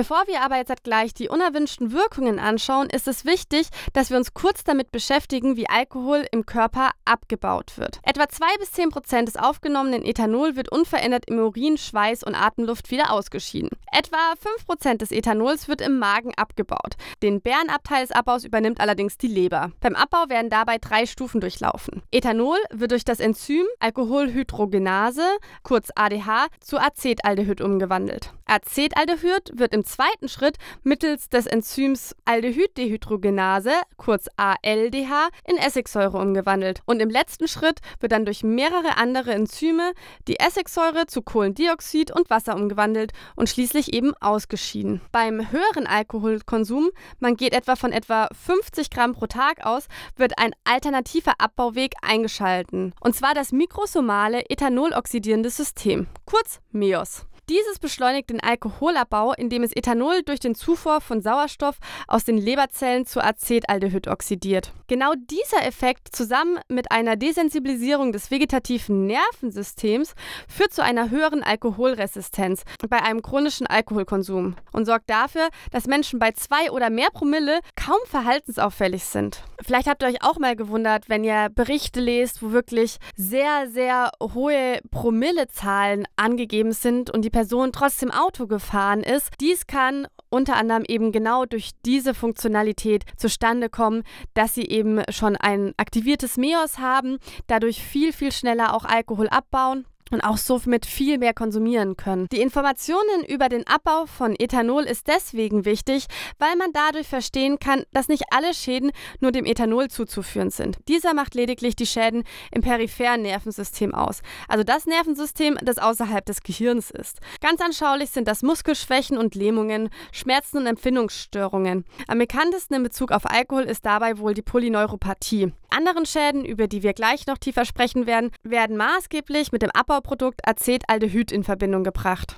Bevor 0.00 0.26
wir 0.28 0.40
aber 0.40 0.56
jetzt 0.56 0.82
gleich 0.82 1.12
die 1.12 1.28
unerwünschten 1.28 1.92
Wirkungen 1.92 2.38
anschauen, 2.38 2.88
ist 2.88 3.06
es 3.06 3.26
wichtig, 3.26 3.68
dass 3.92 4.08
wir 4.08 4.16
uns 4.16 4.32
kurz 4.32 4.64
damit 4.64 4.92
beschäftigen, 4.92 5.58
wie 5.58 5.68
Alkohol 5.68 6.24
im 6.32 6.46
Körper 6.46 6.92
abgebaut 7.04 7.76
wird. 7.76 7.98
Etwa 8.02 8.26
2 8.26 8.46
bis 8.60 8.72
10 8.72 8.88
Prozent 8.88 9.28
des 9.28 9.36
aufgenommenen 9.36 10.02
Ethanol 10.02 10.56
wird 10.56 10.72
unverändert 10.72 11.26
im 11.26 11.38
Urin, 11.38 11.76
Schweiß 11.76 12.22
und 12.22 12.34
Atemluft 12.34 12.90
wieder 12.90 13.12
ausgeschieden. 13.12 13.68
Etwa 13.92 14.16
5 14.38 14.64
Prozent 14.64 15.02
des 15.02 15.10
Ethanols 15.10 15.68
wird 15.68 15.82
im 15.82 15.98
Magen 15.98 16.32
abgebaut. 16.34 16.94
Den 17.22 17.42
Bärenabteil 17.42 18.00
des 18.00 18.12
Abbaus 18.12 18.44
übernimmt 18.44 18.80
allerdings 18.80 19.18
die 19.18 19.28
Leber. 19.28 19.72
Beim 19.80 19.96
Abbau 19.96 20.30
werden 20.30 20.48
dabei 20.48 20.78
drei 20.78 21.04
Stufen 21.04 21.42
durchlaufen. 21.42 22.00
Ethanol 22.10 22.56
wird 22.70 22.92
durch 22.92 23.04
das 23.04 23.20
Enzym 23.20 23.66
Alkoholhydrogenase, 23.80 25.26
kurz 25.62 25.90
ADH, 25.94 26.46
zu 26.60 26.78
Acetaldehyd 26.78 27.60
umgewandelt. 27.60 28.32
Acetaldehyd 28.46 29.52
wird 29.58 29.74
im 29.74 29.84
zweiten 29.90 30.28
Schritt 30.28 30.56
mittels 30.82 31.28
des 31.28 31.46
Enzyms 31.46 32.14
Aldehyddehydrogenase, 32.24 33.72
kurz 33.96 34.28
ALDH, 34.36 35.28
in 35.44 35.56
Essigsäure 35.56 36.18
umgewandelt. 36.18 36.80
Und 36.86 37.00
im 37.00 37.10
letzten 37.10 37.48
Schritt 37.48 37.80
wird 38.00 38.12
dann 38.12 38.24
durch 38.24 38.42
mehrere 38.42 38.96
andere 38.96 39.32
Enzyme 39.32 39.92
die 40.28 40.38
Essigsäure 40.38 41.06
zu 41.06 41.22
Kohlendioxid 41.22 42.10
und 42.10 42.30
Wasser 42.30 42.54
umgewandelt 42.54 43.12
und 43.36 43.48
schließlich 43.48 43.92
eben 43.92 44.14
ausgeschieden. 44.20 45.00
Beim 45.12 45.50
höheren 45.50 45.86
Alkoholkonsum, 45.86 46.90
man 47.18 47.36
geht 47.36 47.52
etwa 47.52 47.76
von 47.76 47.92
etwa 47.92 48.28
50 48.32 48.90
Gramm 48.90 49.14
pro 49.14 49.26
Tag 49.26 49.64
aus, 49.64 49.86
wird 50.16 50.38
ein 50.38 50.52
alternativer 50.64 51.34
Abbauweg 51.38 51.94
eingeschalten. 52.02 52.94
Und 53.00 53.14
zwar 53.16 53.34
das 53.34 53.52
mikrosomale 53.52 54.48
ethanoloxidierende 54.48 55.50
System, 55.50 56.06
kurz 56.24 56.60
MEOS. 56.72 57.26
Dieses 57.50 57.80
beschleunigt 57.80 58.30
den 58.30 58.38
Alkoholabbau, 58.38 59.32
indem 59.32 59.64
es 59.64 59.74
Ethanol 59.74 60.22
durch 60.22 60.38
den 60.38 60.54
Zufuhr 60.54 61.00
von 61.00 61.20
Sauerstoff 61.20 61.78
aus 62.06 62.22
den 62.22 62.38
Leberzellen 62.38 63.06
zu 63.06 63.20
Acetaldehyd 63.20 64.06
oxidiert. 64.06 64.72
Genau 64.86 65.14
dieser 65.16 65.66
Effekt 65.66 66.14
zusammen 66.14 66.60
mit 66.68 66.92
einer 66.92 67.16
Desensibilisierung 67.16 68.12
des 68.12 68.30
vegetativen 68.30 69.06
Nervensystems 69.06 70.14
führt 70.46 70.72
zu 70.72 70.84
einer 70.84 71.10
höheren 71.10 71.42
Alkoholresistenz 71.42 72.62
bei 72.88 73.02
einem 73.02 73.20
chronischen 73.20 73.66
Alkoholkonsum 73.66 74.54
und 74.70 74.86
sorgt 74.86 75.10
dafür, 75.10 75.48
dass 75.72 75.88
Menschen 75.88 76.20
bei 76.20 76.30
zwei 76.30 76.70
oder 76.70 76.88
mehr 76.88 77.10
Promille 77.12 77.58
kaum 77.74 77.98
verhaltensauffällig 78.04 79.02
sind. 79.02 79.42
Vielleicht 79.60 79.88
habt 79.88 80.04
ihr 80.04 80.08
euch 80.08 80.22
auch 80.22 80.38
mal 80.38 80.54
gewundert, 80.54 81.08
wenn 81.08 81.24
ihr 81.24 81.48
Berichte 81.52 82.00
lest, 82.00 82.42
wo 82.42 82.52
wirklich 82.52 82.98
sehr, 83.16 83.68
sehr 83.68 84.12
hohe 84.22 84.80
Promillezahlen 84.92 86.06
angegeben 86.14 86.72
sind 86.72 87.10
und 87.10 87.22
die 87.22 87.30
Person 87.40 87.72
trotzdem 87.72 88.10
Auto 88.10 88.46
gefahren 88.46 89.02
ist. 89.02 89.30
Dies 89.40 89.66
kann 89.66 90.06
unter 90.28 90.56
anderem 90.56 90.84
eben 90.86 91.10
genau 91.10 91.46
durch 91.46 91.70
diese 91.86 92.12
Funktionalität 92.12 93.04
zustande 93.16 93.70
kommen, 93.70 94.02
dass 94.34 94.54
sie 94.54 94.66
eben 94.66 95.00
schon 95.08 95.36
ein 95.36 95.72
aktiviertes 95.78 96.36
MEOS 96.36 96.80
haben, 96.80 97.16
dadurch 97.46 97.82
viel, 97.82 98.12
viel 98.12 98.30
schneller 98.30 98.74
auch 98.74 98.84
Alkohol 98.84 99.30
abbauen 99.30 99.86
und 100.10 100.20
auch 100.20 100.36
somit 100.36 100.86
viel 100.86 101.18
mehr 101.18 101.34
konsumieren 101.34 101.96
können. 101.96 102.26
Die 102.32 102.40
Informationen 102.40 103.24
über 103.28 103.48
den 103.48 103.66
Abbau 103.66 104.06
von 104.06 104.34
Ethanol 104.38 104.84
ist 104.84 105.08
deswegen 105.08 105.64
wichtig, 105.64 106.06
weil 106.38 106.56
man 106.56 106.72
dadurch 106.72 107.08
verstehen 107.08 107.58
kann, 107.58 107.84
dass 107.92 108.08
nicht 108.08 108.24
alle 108.30 108.54
Schäden 108.54 108.90
nur 109.20 109.32
dem 109.32 109.44
Ethanol 109.44 109.88
zuzuführen 109.88 110.50
sind. 110.50 110.78
Dieser 110.88 111.14
macht 111.14 111.34
lediglich 111.34 111.76
die 111.76 111.86
Schäden 111.86 112.24
im 112.50 112.62
peripheren 112.62 113.22
Nervensystem 113.22 113.94
aus, 113.94 114.22
also 114.48 114.64
das 114.64 114.86
Nervensystem, 114.86 115.58
das 115.62 115.78
außerhalb 115.78 116.24
des 116.24 116.42
Gehirns 116.42 116.90
ist. 116.90 117.20
Ganz 117.40 117.60
anschaulich 117.60 118.10
sind 118.10 118.28
das 118.28 118.42
Muskelschwächen 118.42 119.18
und 119.18 119.34
Lähmungen, 119.34 119.90
Schmerzen 120.12 120.58
und 120.58 120.66
Empfindungsstörungen. 120.66 121.84
Am 122.08 122.18
bekanntesten 122.18 122.74
in 122.74 122.82
Bezug 122.82 123.12
auf 123.12 123.26
Alkohol 123.26 123.62
ist 123.62 123.84
dabei 123.86 124.18
wohl 124.18 124.34
die 124.34 124.42
Polyneuropathie. 124.42 125.52
Anderen 125.70 126.06
Schäden, 126.06 126.44
über 126.44 126.66
die 126.66 126.82
wir 126.82 126.92
gleich 126.92 127.26
noch 127.26 127.38
tiefer 127.38 127.64
sprechen 127.64 128.06
werden, 128.06 128.30
werden 128.42 128.76
maßgeblich 128.76 129.52
mit 129.52 129.62
dem 129.62 129.70
Abbauprodukt 129.70 130.40
Acetaldehyd 130.46 131.32
in 131.32 131.44
Verbindung 131.44 131.84
gebracht. 131.84 132.36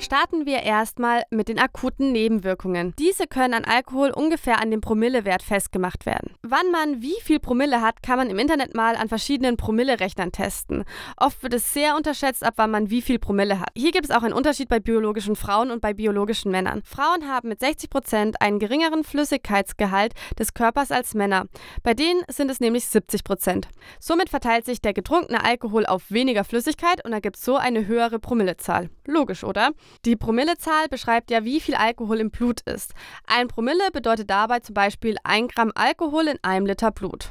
Starten 0.00 0.46
wir 0.46 0.62
erstmal 0.62 1.24
mit 1.30 1.48
den 1.48 1.58
akuten 1.58 2.10
Nebenwirkungen. 2.10 2.94
Diese 2.98 3.26
können 3.26 3.52
an 3.52 3.66
Alkohol 3.66 4.10
ungefähr 4.10 4.58
an 4.58 4.70
dem 4.70 4.80
Promillewert 4.80 5.42
festgemacht 5.42 6.06
werden. 6.06 6.34
Wann 6.40 6.70
man 6.70 7.02
wie 7.02 7.20
viel 7.22 7.38
Promille 7.38 7.82
hat, 7.82 8.02
kann 8.02 8.16
man 8.16 8.30
im 8.30 8.38
Internet 8.38 8.74
mal 8.74 8.96
an 8.96 9.10
verschiedenen 9.10 9.58
Promillerechnern 9.58 10.32
testen. 10.32 10.84
Oft 11.18 11.42
wird 11.42 11.52
es 11.52 11.74
sehr 11.74 11.96
unterschätzt, 11.96 12.42
ab 12.42 12.54
wann 12.56 12.70
man 12.70 12.88
wie 12.88 13.02
viel 13.02 13.18
Promille 13.18 13.60
hat. 13.60 13.68
Hier 13.76 13.92
gibt 13.92 14.06
es 14.06 14.10
auch 14.10 14.22
einen 14.22 14.32
Unterschied 14.32 14.70
bei 14.70 14.80
biologischen 14.80 15.36
Frauen 15.36 15.70
und 15.70 15.82
bei 15.82 15.92
biologischen 15.92 16.50
Männern. 16.50 16.80
Frauen 16.82 17.28
haben 17.28 17.50
mit 17.50 17.60
60 17.60 17.90
Prozent 17.90 18.40
einen 18.40 18.58
geringeren 18.58 19.04
Flüssigkeitsgehalt 19.04 20.14
des 20.38 20.54
Körpers 20.54 20.92
als 20.92 21.12
Männer. 21.12 21.44
Bei 21.82 21.92
denen 21.92 22.22
sind 22.28 22.50
es 22.50 22.58
nämlich 22.58 22.86
70 22.86 23.22
Prozent. 23.22 23.68
Somit 24.00 24.30
verteilt 24.30 24.64
sich 24.64 24.80
der 24.80 24.94
getrunkene 24.94 25.44
Alkohol 25.44 25.84
auf 25.84 26.10
weniger 26.10 26.44
Flüssigkeit 26.44 27.04
und 27.04 27.12
ergibt 27.12 27.36
so 27.36 27.56
eine 27.56 27.86
höhere 27.86 28.18
Promillezahl. 28.18 28.88
Logisch, 29.06 29.44
oder? 29.44 29.72
Die 30.04 30.16
Promillezahl 30.16 30.88
beschreibt 30.88 31.30
ja, 31.30 31.44
wie 31.44 31.60
viel 31.60 31.74
Alkohol 31.74 32.20
im 32.20 32.30
Blut 32.30 32.60
ist. 32.62 32.94
Ein 33.26 33.48
Promille 33.48 33.90
bedeutet 33.92 34.30
dabei 34.30 34.60
zum 34.60 34.74
Beispiel 34.74 35.16
ein 35.24 35.48
Gramm 35.48 35.72
Alkohol 35.74 36.28
in 36.28 36.38
einem 36.42 36.66
Liter 36.66 36.90
Blut. 36.90 37.30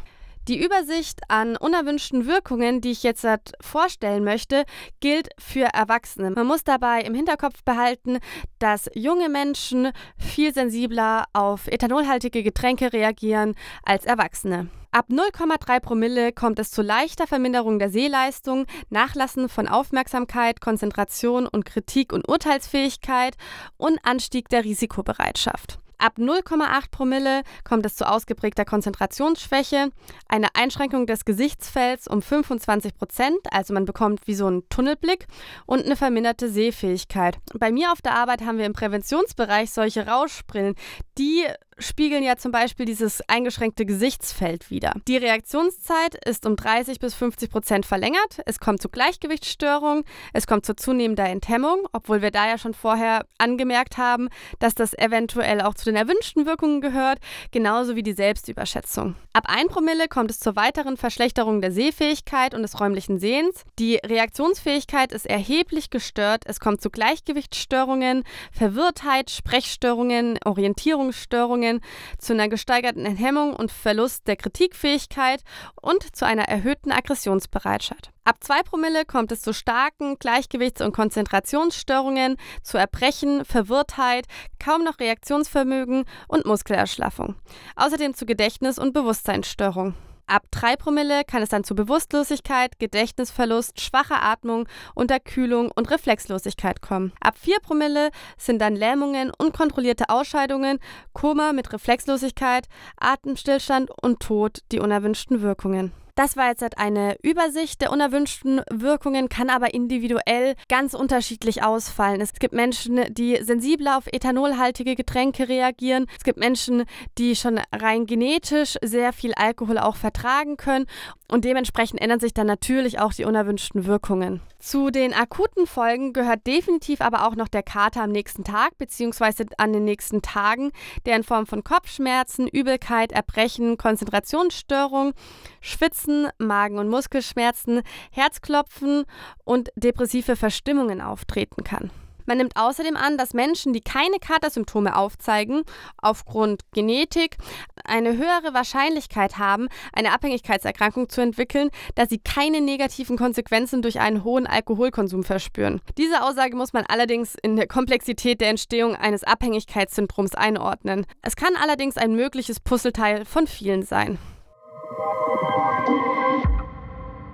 Die 0.50 0.66
Übersicht 0.66 1.20
an 1.28 1.58
unerwünschten 1.58 2.26
Wirkungen, 2.26 2.82
die 2.82 2.90
ich 2.90 3.04
jetzt 3.04 3.24
vorstellen 3.62 4.24
möchte, 4.24 4.64
gilt 5.00 5.30
für 5.38 5.66
Erwachsene. 5.66 6.32
Man 6.32 6.48
muss 6.48 6.64
dabei 6.64 7.02
im 7.02 7.14
Hinterkopf 7.14 7.64
behalten, 7.64 8.18
dass 8.58 8.90
junge 8.96 9.30
Menschen 9.30 9.92
viel 10.18 10.52
sensibler 10.52 11.26
auf 11.34 11.68
ethanolhaltige 11.68 12.42
Getränke 12.42 12.92
reagieren 12.92 13.54
als 13.84 14.06
Erwachsene. 14.06 14.70
Ab 14.90 15.10
0,3 15.12 15.82
Promille 15.82 16.32
kommt 16.32 16.58
es 16.58 16.72
zu 16.72 16.82
leichter 16.82 17.28
Verminderung 17.28 17.78
der 17.78 17.92
Sehleistung, 17.92 18.66
Nachlassen 18.90 19.50
von 19.50 19.68
Aufmerksamkeit, 19.68 20.62
Konzentration 20.62 21.46
und 21.46 21.64
Kritik- 21.64 22.12
und 22.12 22.28
Urteilsfähigkeit 22.28 23.36
und 23.78 24.00
Anstieg 24.04 24.50
der 24.50 24.64
Risikobereitschaft. 24.64 25.78
Ab 26.00 26.18
0,8 26.18 26.92
Promille 26.92 27.44
kommt 27.66 27.86
es 27.86 27.98
zu 27.98 28.10
ausgeprägter 28.10 28.64
Konzentrationsschwäche, 28.64 29.92
eine 30.30 30.48
Einschränkung 30.54 31.06
des 31.06 31.26
Gesichtsfelds 31.26 32.08
um 32.08 32.22
25 32.22 32.96
Prozent, 32.96 33.40
also 33.52 33.74
man 33.74 33.84
bekommt 33.84 34.26
wie 34.26 34.34
so 34.34 34.48
einen 34.48 34.68
Tunnelblick 34.70 35.28
und 35.66 35.84
eine 35.84 35.98
verminderte 35.98 36.50
Sehfähigkeit. 36.50 37.38
Bei 37.54 37.72
mir 37.72 37.92
auf 37.92 38.02
der 38.02 38.16
Arbeit 38.16 38.42
haben 38.42 38.58
wir 38.58 38.66
im 38.66 38.74
Präventionsbereich 38.74 39.72
solche 39.72 40.08
Rauschbrillen, 40.08 40.76
die 41.18 41.46
spiegeln 41.80 42.24
ja 42.24 42.38
zum 42.38 42.52
Beispiel 42.52 42.86
dieses 42.86 43.22
eingeschränkte 43.28 43.86
Gesichtsfeld 43.86 44.70
wider. 44.70 44.94
Die 45.08 45.18
Reaktionszeit 45.18 46.16
ist 46.26 46.46
um 46.46 46.56
30 46.56 47.00
bis 47.00 47.16
50 47.16 47.50
Prozent 47.50 47.86
verlängert. 47.86 48.42
Es 48.46 48.60
kommt 48.60 48.82
zu 48.82 48.90
Gleichgewichtsstörungen, 48.90 50.04
es 50.34 50.48
kommt 50.48 50.66
zu 50.66 50.76
zunehmender 50.76 51.26
Enthemmung, 51.26 51.88
obwohl 51.94 52.22
wir 52.22 52.32
da 52.32 52.48
ja 52.48 52.58
schon 52.58 52.74
vorher 52.74 53.26
angemerkt 53.38 53.98
haben, 53.98 54.30
dass 54.60 54.76
das 54.76 54.94
eventuell 54.94 55.62
auch 55.62 55.74
zu 55.74 55.86
den 55.86 55.96
erwünschten 55.96 56.46
Wirkungen 56.46 56.82
gehört, 56.82 57.20
genauso 57.52 57.96
wie 57.96 58.04
die 58.04 58.14
Selbstüberschätzung. 58.14 59.16
Ab 59.34 59.46
1 59.48 59.72
Promille 59.72 60.08
kommt 60.08 60.32
es 60.32 60.40
zur 60.40 60.56
weiteren 60.56 60.98
Verschlechterung 60.98 61.62
der 61.62 61.72
Sehfähigkeit 61.72 62.54
und 62.54 62.64
des 62.64 62.80
räumlichen 62.80 63.20
Sehens. 63.20 63.64
Die 63.78 63.96
Reaktionsfähigkeit 63.96 65.12
ist 65.12 65.26
erheblich 65.26 65.90
gestört. 65.90 66.44
Es 66.46 66.60
kommt 66.60 66.82
zu 66.82 66.90
Gleichgewichtsstörungen, 66.90 68.24
Verwirrtheit, 68.52 69.30
Sprechstörungen, 69.30 70.40
Orientierungsstörungen, 70.44 71.69
Erkrankungen, 71.70 71.82
zu 72.18 72.34
einer 72.34 72.50
gesteigerten 72.50 73.06
Hemmung 73.06 73.56
und 73.56 73.72
Verlust 73.72 74.28
der 74.28 74.36
Kritikfähigkeit 74.36 75.42
und 75.82 76.16
zu 76.16 76.26
einer 76.26 76.44
erhöhten 76.44 76.92
Aggressionsbereitschaft. 76.92 78.12
Ab 78.24 78.38
2 78.42 78.64
Promille 78.64 79.06
kommt 79.06 79.32
es 79.32 79.42
zu 79.42 79.54
starken 79.54 80.18
Gleichgewichts- 80.20 80.82
und 80.82 80.94
Konzentrationsstörungen, 80.94 82.38
zu 82.64 82.78
Erbrechen, 82.78 83.46
Verwirrtheit, 83.46 84.26
kaum 84.64 84.84
noch 84.84 85.00
Reaktionsvermögen 85.00 86.06
und 86.28 86.46
Muskelerschlaffung. 86.46 87.36
Außerdem 87.76 88.14
zu 88.14 88.26
Gedächtnis- 88.26 88.80
und 88.80 88.94
Bewusstseinsstörungen. 88.94 90.09
Ab 90.30 90.44
3 90.52 90.76
Promille 90.76 91.24
kann 91.26 91.42
es 91.42 91.50
dann 91.50 91.64
zu 91.64 91.74
Bewusstlosigkeit, 91.74 92.78
Gedächtnisverlust, 92.78 93.82
schwacher 93.82 94.22
Atmung, 94.22 94.68
Unterkühlung 94.94 95.72
und 95.74 95.90
Reflexlosigkeit 95.90 96.84
kommen. 96.84 97.14
Ab 97.20 97.36
4 97.40 97.60
Promille 97.62 98.12
sind 98.38 98.60
dann 98.60 98.76
Lähmungen, 98.76 99.32
unkontrollierte 99.36 100.10
Ausscheidungen, 100.10 100.78
Koma 101.14 101.52
mit 101.52 101.74
Reflexlosigkeit, 101.74 102.68
Atemstillstand 102.98 103.90
und 104.04 104.20
Tod 104.20 104.60
die 104.72 104.80
unerwünschten 104.80 105.42
Wirkungen. 105.42 105.94
Das 106.20 106.36
war 106.36 106.50
jetzt 106.50 106.78
eine 106.78 107.16
Übersicht 107.24 107.80
der 107.80 107.94
unerwünschten 107.94 108.62
Wirkungen, 108.70 109.30
kann 109.30 109.50
aber 109.50 109.74
individuell 109.74 110.56
ganz 110.68 110.94
unterschiedlich 110.94 111.64
ausfallen. 111.64 112.20
Es 112.20 112.34
gibt 112.34 112.54
Menschen, 112.54 113.06
die 113.14 113.42
sensibler 113.42 113.98
auf 113.98 114.04
ethanolhaltige 114.06 114.98
Getränke 114.98 115.48
reagieren. 115.48 116.08
Es 116.18 116.26
gibt 116.26 116.38
Menschen, 116.38 116.84
die 117.18 117.38
schon 117.38 117.62
rein 117.72 118.06
genetisch 118.06 118.76
sehr 118.82 119.14
viel 119.14 119.34
Alkohol 119.34 119.78
auch 119.78 119.96
vertragen 119.96 120.58
können. 120.58 120.88
Und 121.32 121.46
dementsprechend 121.46 122.02
ändern 122.02 122.20
sich 122.20 122.34
dann 122.34 122.48
natürlich 122.48 123.00
auch 123.00 123.14
die 123.14 123.26
unerwünschten 123.26 123.86
Wirkungen. 123.86 124.42
Zu 124.60 124.90
den 124.90 125.14
akuten 125.14 125.68
Folgen 125.68 126.12
gehört 126.12 126.46
definitiv 126.48 127.02
aber 127.02 127.28
auch 127.28 127.36
noch 127.36 127.48
der 127.48 127.64
Kater 127.64 128.04
am 128.04 128.12
nächsten 128.12 128.44
Tag 128.44 128.78
bzw. 128.78 129.46
an 129.58 129.72
den 129.72 129.86
nächsten 129.86 130.22
Tagen, 130.22 130.72
der 131.06 131.16
in 131.16 131.24
Form 131.24 131.46
von 131.46 131.64
Kopfschmerzen, 131.64 132.48
Übelkeit, 132.48 133.12
Erbrechen, 133.12 133.78
Konzentrationsstörung, 133.78 135.14
Schwitzen, 135.62 136.28
Magen- 136.40 136.80
und 136.80 136.90
Muskelschmerzen, 136.90 137.82
Herzklopfen 138.12 139.06
und 139.46 139.70
depressive 139.76 140.36
Verstimmungen 140.36 141.02
auftreten 141.02 141.64
kann. 141.64 141.92
Man 142.30 142.38
nimmt 142.38 142.58
außerdem 142.58 142.96
an, 142.96 143.18
dass 143.18 143.34
Menschen, 143.34 143.74
die 143.74 143.82
keine 143.82 144.20
Katersymptome 144.20 144.96
aufzeigen, 144.96 145.64
aufgrund 145.98 146.62
Genetik 146.74 147.38
eine 147.84 148.16
höhere 148.16 148.54
Wahrscheinlichkeit 148.54 149.40
haben, 149.40 149.68
eine 149.94 150.14
Abhängigkeitserkrankung 150.14 151.10
zu 151.10 151.22
entwickeln, 151.22 151.72
da 151.96 152.06
sie 152.06 152.20
keine 152.20 152.62
negativen 152.62 153.18
Konsequenzen 153.18 153.82
durch 153.82 154.00
einen 154.00 154.24
hohen 154.24 154.46
Alkoholkonsum 154.46 155.24
verspüren. 155.24 155.82
Diese 155.98 156.24
Aussage 156.24 156.56
muss 156.56 156.72
man 156.72 156.86
allerdings 156.88 157.34
in 157.42 157.56
der 157.56 157.66
Komplexität 157.66 158.42
der 158.42 158.50
Entstehung 158.50 158.96
eines 158.96 159.24
Abhängigkeitssyndroms 159.24 160.36
einordnen. 160.36 161.08
Es 161.24 161.36
kann 161.36 161.56
allerdings 161.60 161.98
ein 161.98 162.16
mögliches 162.16 162.60
Puzzleteil 162.60 163.26
von 163.26 163.48
vielen 163.48 163.82
sein. 163.82 164.20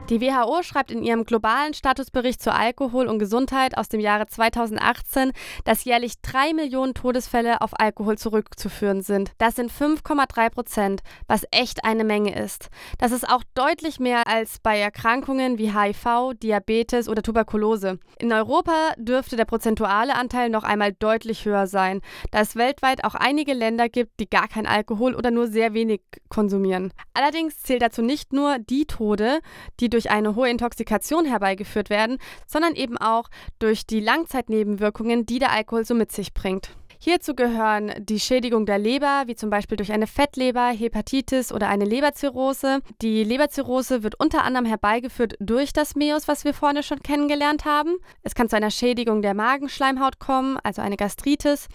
Die 0.09 0.21
WHO 0.21 0.61
schreibt 0.61 0.91
in 0.91 1.01
ihrem 1.01 1.23
globalen 1.23 1.73
Statusbericht 1.73 2.39
zu 2.39 2.53
Alkohol 2.53 3.07
und 3.07 3.17
Gesundheit 3.17 3.75
aus 3.75 3.89
dem 3.89 3.99
Jahre 3.99 4.27
2018, 4.27 5.31
dass 5.63 5.83
jährlich 5.83 6.21
drei 6.21 6.53
Millionen 6.53 6.93
Todesfälle 6.93 7.59
auf 7.61 7.71
Alkohol 7.79 8.15
zurückzuführen 8.15 9.01
sind. 9.01 9.31
Das 9.39 9.55
sind 9.55 9.71
5,3 9.71 10.51
Prozent, 10.51 11.01
was 11.27 11.47
echt 11.49 11.85
eine 11.85 12.03
Menge 12.03 12.39
ist. 12.39 12.67
Das 12.99 13.11
ist 13.11 13.27
auch 13.27 13.41
deutlich 13.55 13.99
mehr 13.99 14.27
als 14.27 14.59
bei 14.59 14.77
Erkrankungen 14.77 15.57
wie 15.57 15.73
HIV, 15.73 16.33
Diabetes 16.35 17.09
oder 17.09 17.23
Tuberkulose. 17.23 17.97
In 18.19 18.31
Europa 18.31 18.93
dürfte 18.97 19.37
der 19.37 19.45
prozentuale 19.45 20.13
Anteil 20.13 20.51
noch 20.51 20.63
einmal 20.63 20.93
deutlich 20.93 21.45
höher 21.45 21.65
sein, 21.65 22.01
da 22.29 22.41
es 22.41 22.55
weltweit 22.55 23.03
auch 23.05 23.15
einige 23.15 23.53
Länder 23.53 23.89
gibt, 23.89 24.19
die 24.19 24.29
gar 24.29 24.47
kein 24.49 24.67
Alkohol 24.67 25.15
oder 25.15 25.31
nur 25.31 25.47
sehr 25.47 25.73
wenig 25.73 26.01
konsumieren. 26.29 26.93
Allerdings 27.15 27.59
zählt 27.63 27.81
dazu 27.81 28.03
nicht 28.03 28.33
nur 28.33 28.59
die 28.59 28.85
Tode, 28.85 29.39
die 29.79 29.94
durch 29.95 30.11
eine 30.11 30.35
hohe 30.35 30.49
Intoxikation 30.49 31.25
herbeigeführt 31.25 31.89
werden, 31.89 32.17
sondern 32.45 32.75
eben 32.75 32.97
auch 32.97 33.29
durch 33.59 33.87
die 33.87 34.01
Langzeitnebenwirkungen, 34.01 35.25
die 35.25 35.39
der 35.39 35.53
Alkohol 35.53 35.85
so 35.85 35.95
mit 35.95 36.11
sich 36.11 36.33
bringt. 36.33 36.75
Hierzu 36.99 37.33
gehören 37.33 37.93
die 37.99 38.19
Schädigung 38.19 38.65
der 38.65 38.77
Leber, 38.77 39.23
wie 39.27 39.35
zum 39.35 39.49
Beispiel 39.49 39.77
durch 39.77 39.91
eine 39.91 40.07
Fettleber, 40.07 40.67
Hepatitis 40.69 41.51
oder 41.51 41.69
eine 41.69 41.85
Leberzirrhose. 41.85 42.79
Die 43.01 43.23
Leberzirrhose 43.23 44.03
wird 44.03 44.19
unter 44.19 44.43
anderem 44.43 44.65
herbeigeführt 44.65 45.35
durch 45.39 45.71
das 45.71 45.95
Meus, 45.95 46.27
was 46.27 46.45
wir 46.45 46.53
vorne 46.53 46.83
schon 46.83 47.01
kennengelernt 47.01 47.63
haben. 47.63 47.95
Es 48.23 48.35
kann 48.35 48.49
zu 48.49 48.55
einer 48.55 48.71
Schädigung 48.71 49.21
der 49.21 49.33
Magenschleimhaut 49.33 50.19
kommen, 50.19 50.57
also 50.63 50.81
eine 50.81 50.97
Gastritis, 50.97 51.67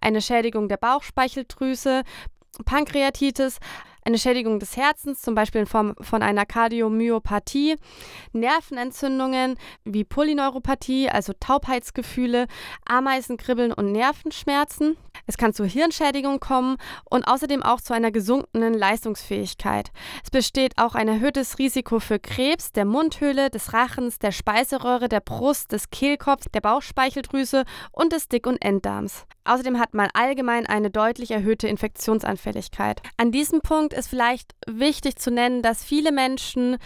eine 0.00 0.20
Schädigung 0.20 0.68
der 0.68 0.78
Bauchspeicheldrüse, 0.78 2.02
Pankreatitis, 2.64 3.58
eine 4.08 4.18
Schädigung 4.18 4.58
des 4.58 4.76
Herzens, 4.76 5.20
zum 5.20 5.34
Beispiel 5.34 5.60
in 5.60 5.66
Form 5.66 5.94
von 6.00 6.22
einer 6.22 6.46
Kardiomyopathie, 6.46 7.76
Nervenentzündungen 8.32 9.58
wie 9.84 10.04
Polyneuropathie, 10.04 11.10
also 11.10 11.34
Taubheitsgefühle, 11.38 12.46
Ameisenkribbeln 12.86 13.70
und 13.70 13.92
Nervenschmerzen. 13.92 14.96
Es 15.26 15.36
kann 15.36 15.52
zu 15.52 15.66
Hirnschädigung 15.66 16.40
kommen 16.40 16.78
und 17.04 17.24
außerdem 17.24 17.62
auch 17.62 17.82
zu 17.82 17.92
einer 17.92 18.10
gesunkenen 18.10 18.72
Leistungsfähigkeit. 18.72 19.90
Es 20.24 20.30
besteht 20.30 20.78
auch 20.78 20.94
ein 20.94 21.08
erhöhtes 21.08 21.58
Risiko 21.58 22.00
für 22.00 22.18
Krebs 22.18 22.72
der 22.72 22.86
Mundhöhle, 22.86 23.50
des 23.50 23.74
Rachens, 23.74 24.18
der 24.18 24.32
Speiseröhre, 24.32 25.10
der 25.10 25.20
Brust, 25.20 25.72
des 25.72 25.90
Kehlkopfs, 25.90 26.46
der 26.54 26.62
Bauchspeicheldrüse 26.62 27.64
und 27.92 28.14
des 28.14 28.28
Dick- 28.28 28.46
und 28.46 28.64
Enddarms. 28.64 29.26
Außerdem 29.48 29.78
hat 29.78 29.94
man 29.94 30.10
allgemein 30.12 30.66
eine 30.66 30.90
deutlich 30.90 31.30
erhöhte 31.30 31.68
Infektionsanfälligkeit. 31.68 33.00
An 33.16 33.32
diesem 33.32 33.62
Punkt 33.62 33.94
ist 33.94 34.08
vielleicht 34.08 34.54
wichtig 34.66 35.16
zu 35.16 35.30
nennen, 35.30 35.62
dass 35.62 35.82
viele 35.82 36.12
Menschen 36.12 36.76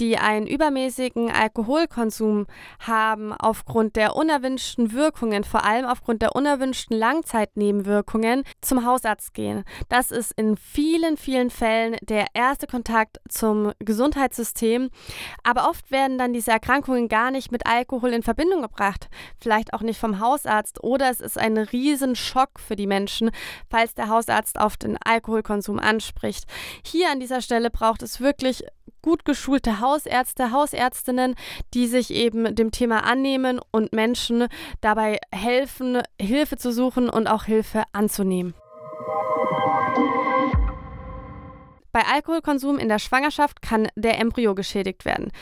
die 0.00 0.16
einen 0.16 0.46
übermäßigen 0.46 1.30
Alkoholkonsum 1.30 2.46
haben 2.80 3.32
aufgrund 3.32 3.96
der 3.96 4.16
unerwünschten 4.16 4.92
Wirkungen, 4.92 5.44
vor 5.44 5.64
allem 5.64 5.84
aufgrund 5.84 6.22
der 6.22 6.34
unerwünschten 6.34 6.96
Langzeitnebenwirkungen, 6.96 8.44
zum 8.62 8.86
Hausarzt 8.86 9.34
gehen. 9.34 9.64
Das 9.88 10.10
ist 10.10 10.32
in 10.32 10.56
vielen, 10.56 11.18
vielen 11.18 11.50
Fällen 11.50 11.96
der 12.02 12.26
erste 12.32 12.66
Kontakt 12.66 13.18
zum 13.28 13.72
Gesundheitssystem. 13.78 14.88
Aber 15.44 15.68
oft 15.68 15.90
werden 15.90 16.16
dann 16.16 16.32
diese 16.32 16.50
Erkrankungen 16.50 17.08
gar 17.08 17.30
nicht 17.30 17.52
mit 17.52 17.66
Alkohol 17.66 18.14
in 18.14 18.22
Verbindung 18.22 18.62
gebracht. 18.62 19.08
Vielleicht 19.38 19.74
auch 19.74 19.82
nicht 19.82 20.00
vom 20.00 20.18
Hausarzt 20.18 20.82
oder 20.82 21.10
es 21.10 21.20
ist 21.20 21.38
ein 21.38 21.58
Riesenschock 21.58 22.58
für 22.58 22.76
die 22.76 22.86
Menschen, 22.86 23.30
falls 23.68 23.94
der 23.94 24.08
Hausarzt 24.08 24.58
auf 24.58 24.78
den 24.78 24.96
Alkoholkonsum 25.04 25.78
anspricht. 25.78 26.44
Hier 26.84 27.10
an 27.10 27.20
dieser 27.20 27.42
Stelle 27.42 27.70
braucht 27.70 28.02
es 28.02 28.20
wirklich 28.20 28.64
gut 29.02 29.24
geschulte 29.24 29.80
Hausärzte, 29.80 30.52
Hausärztinnen, 30.52 31.34
die 31.74 31.86
sich 31.86 32.12
eben 32.12 32.54
dem 32.54 32.70
Thema 32.70 33.04
annehmen 33.04 33.60
und 33.70 33.92
Menschen 33.92 34.48
dabei 34.80 35.18
helfen, 35.32 36.02
Hilfe 36.20 36.56
zu 36.56 36.72
suchen 36.72 37.08
und 37.08 37.26
auch 37.26 37.44
Hilfe 37.44 37.84
anzunehmen. 37.92 38.54
Bei 41.92 42.02
Alkoholkonsum 42.06 42.78
in 42.78 42.88
der 42.88 43.00
Schwangerschaft 43.00 43.62
kann 43.62 43.88
der 43.96 44.20
Embryo 44.20 44.54
geschädigt 44.54 45.04
werden. 45.04 45.32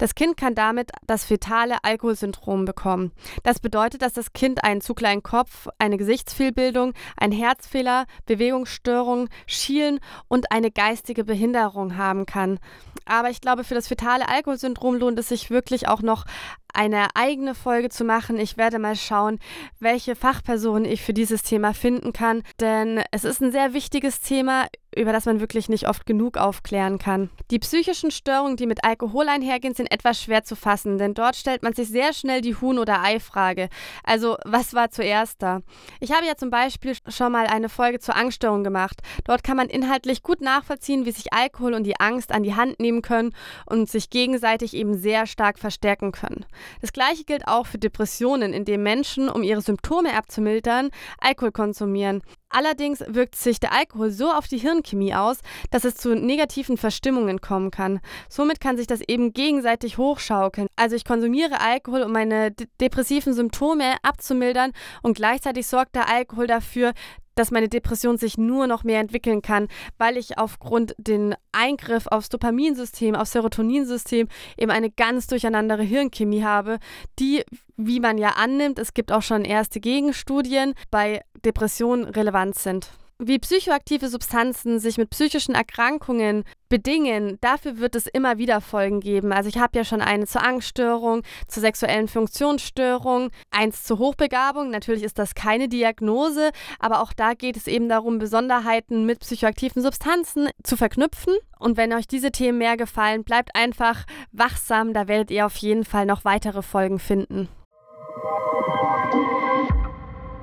Das 0.00 0.14
Kind 0.14 0.38
kann 0.38 0.54
damit 0.54 0.92
das 1.06 1.24
fetale 1.24 1.84
Alkoholsyndrom 1.84 2.64
bekommen. 2.64 3.12
Das 3.42 3.60
bedeutet, 3.60 4.00
dass 4.00 4.14
das 4.14 4.32
Kind 4.32 4.64
einen 4.64 4.80
zu 4.80 4.94
kleinen 4.94 5.22
Kopf, 5.22 5.68
eine 5.78 5.98
Gesichtsfehlbildung, 5.98 6.94
einen 7.18 7.34
Herzfehler, 7.34 8.06
Bewegungsstörungen, 8.24 9.28
Schielen 9.46 10.00
und 10.26 10.52
eine 10.52 10.70
geistige 10.70 11.22
Behinderung 11.24 11.98
haben 11.98 12.24
kann. 12.24 12.60
Aber 13.04 13.28
ich 13.28 13.42
glaube, 13.42 13.62
für 13.62 13.74
das 13.74 13.88
fetale 13.88 14.26
Alkoholsyndrom 14.26 14.96
lohnt 14.96 15.18
es 15.18 15.28
sich 15.28 15.50
wirklich 15.50 15.86
auch 15.86 16.00
noch 16.00 16.24
eine 16.72 17.08
eigene 17.14 17.54
Folge 17.54 17.90
zu 17.90 18.04
machen. 18.04 18.38
Ich 18.38 18.56
werde 18.56 18.78
mal 18.78 18.96
schauen, 18.96 19.38
welche 19.80 20.16
Fachpersonen 20.16 20.86
ich 20.86 21.02
für 21.02 21.12
dieses 21.12 21.42
Thema 21.42 21.74
finden 21.74 22.14
kann, 22.14 22.42
denn 22.58 23.02
es 23.10 23.24
ist 23.24 23.42
ein 23.42 23.52
sehr 23.52 23.74
wichtiges 23.74 24.20
Thema, 24.20 24.66
über 24.94 25.12
das 25.12 25.26
man 25.26 25.40
wirklich 25.40 25.68
nicht 25.68 25.88
oft 25.88 26.06
genug 26.06 26.36
aufklären 26.36 26.98
kann. 26.98 27.30
Die 27.50 27.58
psychischen 27.58 28.10
Störungen, 28.10 28.56
die 28.56 28.66
mit 28.66 28.84
Alkohol 28.84 29.28
einhergehen, 29.28 29.74
sind 29.74 29.90
etwas 29.92 30.20
schwer 30.20 30.44
zu 30.44 30.56
fassen, 30.56 30.98
denn 30.98 31.14
dort 31.14 31.36
stellt 31.36 31.62
man 31.62 31.74
sich 31.74 31.88
sehr 31.88 32.12
schnell 32.12 32.40
die 32.40 32.56
Huhn- 32.56 32.78
oder 32.78 33.02
Ei-Frage. 33.02 33.68
Also, 34.04 34.36
was 34.44 34.74
war 34.74 34.90
zuerst 34.90 35.42
da? 35.42 35.60
Ich 36.00 36.12
habe 36.12 36.26
ja 36.26 36.36
zum 36.36 36.50
Beispiel 36.50 36.94
schon 37.08 37.32
mal 37.32 37.46
eine 37.46 37.68
Folge 37.68 38.00
zur 38.00 38.16
Angststörung 38.16 38.64
gemacht. 38.64 39.00
Dort 39.24 39.44
kann 39.44 39.56
man 39.56 39.68
inhaltlich 39.68 40.22
gut 40.22 40.40
nachvollziehen, 40.40 41.06
wie 41.06 41.12
sich 41.12 41.32
Alkohol 41.32 41.74
und 41.74 41.84
die 41.84 42.00
Angst 42.00 42.32
an 42.32 42.42
die 42.42 42.54
Hand 42.54 42.80
nehmen 42.80 43.02
können 43.02 43.34
und 43.66 43.88
sich 43.88 44.10
gegenseitig 44.10 44.74
eben 44.74 44.96
sehr 44.96 45.26
stark 45.26 45.58
verstärken 45.58 46.12
können. 46.12 46.44
Das 46.80 46.92
gleiche 46.92 47.24
gilt 47.24 47.46
auch 47.46 47.66
für 47.66 47.78
Depressionen, 47.78 48.52
in 48.52 48.64
denen 48.64 48.82
Menschen, 48.82 49.28
um 49.28 49.42
ihre 49.42 49.62
Symptome 49.62 50.16
abzumildern, 50.16 50.90
Alkohol 51.20 51.52
konsumieren. 51.52 52.22
Allerdings 52.50 53.02
wirkt 53.06 53.36
sich 53.36 53.60
der 53.60 53.72
Alkohol 53.72 54.10
so 54.10 54.30
auf 54.30 54.48
die 54.48 54.58
Hirnchemie 54.58 55.14
aus, 55.14 55.38
dass 55.70 55.84
es 55.84 55.94
zu 55.94 56.14
negativen 56.14 56.76
Verstimmungen 56.76 57.40
kommen 57.40 57.70
kann. 57.70 58.00
Somit 58.28 58.60
kann 58.60 58.76
sich 58.76 58.86
das 58.86 59.00
eben 59.00 59.32
gegenseitig 59.32 59.98
hochschaukeln. 59.98 60.66
Also 60.76 60.96
ich 60.96 61.04
konsumiere 61.04 61.60
Alkohol, 61.60 62.02
um 62.02 62.12
meine 62.12 62.50
depressiven 62.80 63.32
Symptome 63.32 63.94
abzumildern 64.02 64.72
und 65.02 65.14
gleichzeitig 65.14 65.66
sorgt 65.66 65.94
der 65.94 66.08
Alkohol 66.08 66.46
dafür, 66.46 66.92
dass 67.34 67.50
meine 67.50 67.68
Depression 67.68 68.18
sich 68.18 68.36
nur 68.36 68.66
noch 68.66 68.84
mehr 68.84 69.00
entwickeln 69.00 69.40
kann, 69.40 69.68
weil 69.96 70.18
ich 70.18 70.36
aufgrund 70.36 70.94
den 70.98 71.34
Eingriff 71.52 72.06
aufs 72.06 72.28
Dopaminsystem, 72.28 73.14
aufs 73.14 73.32
Serotoninsystem 73.32 74.28
eben 74.58 74.70
eine 74.70 74.90
ganz 74.90 75.26
durcheinandere 75.26 75.82
Hirnchemie 75.82 76.44
habe, 76.44 76.78
die, 77.18 77.42
wie 77.76 78.00
man 78.00 78.18
ja 78.18 78.30
annimmt, 78.30 78.78
es 78.78 78.92
gibt 78.92 79.10
auch 79.10 79.22
schon 79.22 79.46
erste 79.46 79.80
Gegenstudien, 79.80 80.74
bei 80.90 81.22
Depressionen 81.44 82.04
relevant 82.04 82.56
sind. 82.56 82.90
Wie 83.22 83.38
psychoaktive 83.38 84.08
Substanzen 84.08 84.78
sich 84.78 84.96
mit 84.96 85.10
psychischen 85.10 85.54
Erkrankungen 85.54 86.44
bedingen, 86.70 87.36
dafür 87.42 87.76
wird 87.76 87.94
es 87.94 88.06
immer 88.06 88.38
wieder 88.38 88.62
Folgen 88.62 89.00
geben. 89.00 89.30
Also 89.30 89.50
ich 89.50 89.58
habe 89.58 89.76
ja 89.76 89.84
schon 89.84 90.00
eine 90.00 90.24
zur 90.24 90.42
Angststörung, 90.42 91.20
zur 91.46 91.60
sexuellen 91.60 92.08
Funktionsstörung, 92.08 93.28
eins 93.50 93.84
zur 93.84 93.98
Hochbegabung. 93.98 94.70
Natürlich 94.70 95.02
ist 95.02 95.18
das 95.18 95.34
keine 95.34 95.68
Diagnose, 95.68 96.48
aber 96.78 97.02
auch 97.02 97.12
da 97.12 97.34
geht 97.34 97.58
es 97.58 97.66
eben 97.66 97.90
darum, 97.90 98.18
Besonderheiten 98.18 99.04
mit 99.04 99.20
psychoaktiven 99.20 99.82
Substanzen 99.82 100.48
zu 100.62 100.78
verknüpfen. 100.78 101.34
Und 101.58 101.76
wenn 101.76 101.92
euch 101.92 102.08
diese 102.08 102.32
Themen 102.32 102.56
mehr 102.56 102.78
gefallen, 102.78 103.22
bleibt 103.22 103.54
einfach 103.54 104.06
wachsam, 104.32 104.94
da 104.94 105.08
werdet 105.08 105.30
ihr 105.30 105.44
auf 105.44 105.56
jeden 105.56 105.84
Fall 105.84 106.06
noch 106.06 106.24
weitere 106.24 106.62
Folgen 106.62 106.98
finden. 106.98 107.50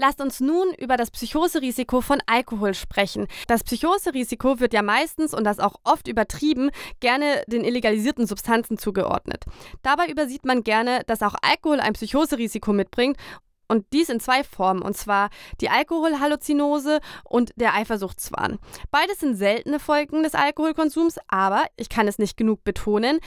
Lasst 0.00 0.22
uns 0.22 0.40
nun 0.40 0.72
über 0.78 0.96
das 0.96 1.10
Psychoserisiko 1.10 2.00
von 2.00 2.22
Alkohol 2.24 2.72
sprechen. 2.72 3.26
Das 3.48 3.62
Psychoserisiko 3.62 4.58
wird 4.58 4.72
ja 4.72 4.80
meistens 4.80 5.34
und 5.34 5.44
das 5.44 5.58
auch 5.58 5.74
oft 5.84 6.08
übertrieben 6.08 6.70
gerne 7.00 7.42
den 7.48 7.64
illegalisierten 7.64 8.26
Substanzen 8.26 8.78
zugeordnet. 8.78 9.44
Dabei 9.82 10.06
übersieht 10.06 10.46
man 10.46 10.64
gerne, 10.64 11.02
dass 11.06 11.20
auch 11.20 11.34
Alkohol 11.42 11.80
ein 11.80 11.92
Psychoserisiko 11.92 12.72
mitbringt 12.72 13.18
und 13.68 13.84
dies 13.92 14.08
in 14.08 14.20
zwei 14.20 14.42
Formen, 14.42 14.80
und 14.80 14.96
zwar 14.96 15.28
die 15.60 15.68
Alkoholhalluzinose 15.68 17.00
und 17.22 17.52
der 17.56 17.74
Eifersuchtswahn. 17.74 18.58
Beides 18.90 19.20
sind 19.20 19.36
seltene 19.36 19.78
Folgen 19.78 20.22
des 20.22 20.34
Alkoholkonsums, 20.34 21.18
aber 21.28 21.64
ich 21.76 21.90
kann 21.90 22.08
es 22.08 22.18
nicht 22.18 22.38
genug 22.38 22.64
betonen, 22.64 23.20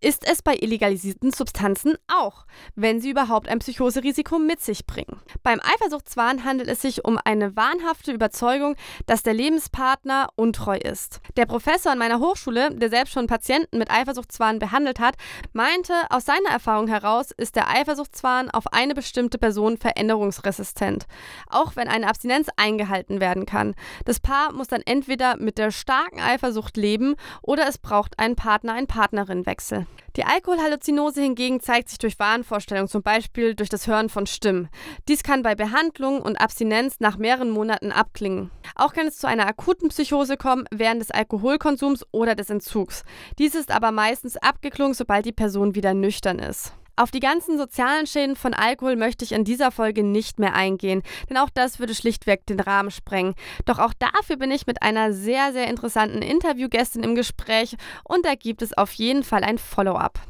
ist 0.00 0.26
es 0.26 0.42
bei 0.42 0.56
illegalisierten 0.56 1.32
Substanzen 1.32 1.96
auch, 2.08 2.46
wenn 2.74 3.00
sie 3.00 3.10
überhaupt 3.10 3.48
ein 3.48 3.58
Psychoserisiko 3.58 4.38
mit 4.38 4.60
sich 4.60 4.86
bringen. 4.86 5.20
Beim 5.42 5.60
Eifersuchtswahn 5.60 6.44
handelt 6.44 6.68
es 6.68 6.80
sich 6.80 7.04
um 7.04 7.18
eine 7.22 7.54
wahnhafte 7.56 8.12
Überzeugung, 8.12 8.76
dass 9.06 9.22
der 9.22 9.34
Lebenspartner 9.34 10.28
untreu 10.36 10.76
ist. 10.76 11.20
Der 11.36 11.46
Professor 11.46 11.92
an 11.92 11.98
meiner 11.98 12.20
Hochschule, 12.20 12.74
der 12.74 12.88
selbst 12.88 13.12
schon 13.12 13.26
Patienten 13.26 13.78
mit 13.78 13.90
Eifersuchtswahn 13.90 14.58
behandelt 14.58 15.00
hat, 15.00 15.16
meinte, 15.52 15.92
aus 16.08 16.24
seiner 16.24 16.50
Erfahrung 16.50 16.88
heraus 16.88 17.30
ist 17.36 17.56
der 17.56 17.68
Eifersuchtswahn 17.68 18.50
auf 18.50 18.72
eine 18.72 18.94
bestimmte 18.94 19.38
Person 19.38 19.76
veränderungsresistent, 19.76 21.06
auch 21.48 21.76
wenn 21.76 21.88
eine 21.88 22.08
Abstinenz 22.08 22.48
eingehalten 22.56 23.20
werden 23.20 23.44
kann. 23.44 23.74
Das 24.04 24.20
Paar 24.20 24.52
muss 24.52 24.68
dann 24.68 24.82
entweder 24.84 25.36
mit 25.36 25.58
der 25.58 25.70
starken 25.70 26.20
Eifersucht 26.20 26.76
leben 26.76 27.16
oder 27.42 27.68
es 27.68 27.78
braucht 27.78 28.18
einen 28.18 28.36
Partner, 28.36 28.72
einen 28.72 28.86
Partnerinwechsel. 28.86 29.86
Die 30.16 30.24
Alkoholhalluzinose 30.24 31.22
hingegen 31.22 31.60
zeigt 31.60 31.88
sich 31.88 31.98
durch 31.98 32.18
Wahnvorstellungen, 32.18 32.88
zum 32.88 33.02
Beispiel 33.02 33.54
durch 33.54 33.68
das 33.68 33.86
Hören 33.86 34.08
von 34.08 34.26
Stimmen. 34.26 34.68
Dies 35.08 35.22
kann 35.22 35.42
bei 35.42 35.54
Behandlung 35.54 36.20
und 36.20 36.40
Abstinenz 36.40 36.96
nach 36.98 37.16
mehreren 37.16 37.50
Monaten 37.50 37.92
abklingen. 37.92 38.50
Auch 38.74 38.92
kann 38.92 39.06
es 39.06 39.18
zu 39.18 39.28
einer 39.28 39.46
akuten 39.46 39.88
Psychose 39.88 40.36
kommen 40.36 40.64
während 40.72 41.00
des 41.00 41.12
Alkoholkonsums 41.12 42.04
oder 42.10 42.34
des 42.34 42.50
Entzugs. 42.50 43.04
Dies 43.38 43.54
ist 43.54 43.70
aber 43.70 43.92
meistens 43.92 44.36
abgeklungen, 44.36 44.94
sobald 44.94 45.26
die 45.26 45.32
Person 45.32 45.74
wieder 45.74 45.94
nüchtern 45.94 46.40
ist. 46.40 46.72
Auf 46.96 47.10
die 47.10 47.20
ganzen 47.20 47.58
sozialen 47.58 48.06
Schäden 48.06 48.36
von 48.36 48.54
Alkohol 48.54 48.96
möchte 48.96 49.24
ich 49.24 49.32
in 49.32 49.44
dieser 49.44 49.70
Folge 49.70 50.02
nicht 50.02 50.38
mehr 50.38 50.54
eingehen, 50.54 51.02
denn 51.28 51.36
auch 51.36 51.50
das 51.50 51.78
würde 51.78 51.94
schlichtweg 51.94 52.46
den 52.46 52.60
Rahmen 52.60 52.90
sprengen. 52.90 53.34
Doch 53.64 53.78
auch 53.78 53.94
dafür 53.98 54.36
bin 54.36 54.50
ich 54.50 54.66
mit 54.66 54.82
einer 54.82 55.12
sehr, 55.12 55.52
sehr 55.52 55.68
interessanten 55.68 56.22
Interviewgästin 56.22 57.02
im 57.02 57.14
Gespräch 57.14 57.76
und 58.04 58.26
da 58.26 58.34
gibt 58.34 58.62
es 58.62 58.76
auf 58.76 58.92
jeden 58.92 59.22
Fall 59.22 59.44
ein 59.44 59.58
Follow-up. 59.58 60.20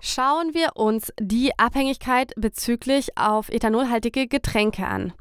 Schauen 0.00 0.54
wir 0.54 0.76
uns 0.76 1.12
die 1.18 1.58
Abhängigkeit 1.58 2.32
bezüglich 2.36 3.18
auf 3.18 3.48
ethanolhaltige 3.48 4.28
Getränke 4.28 4.86
an. 4.86 5.12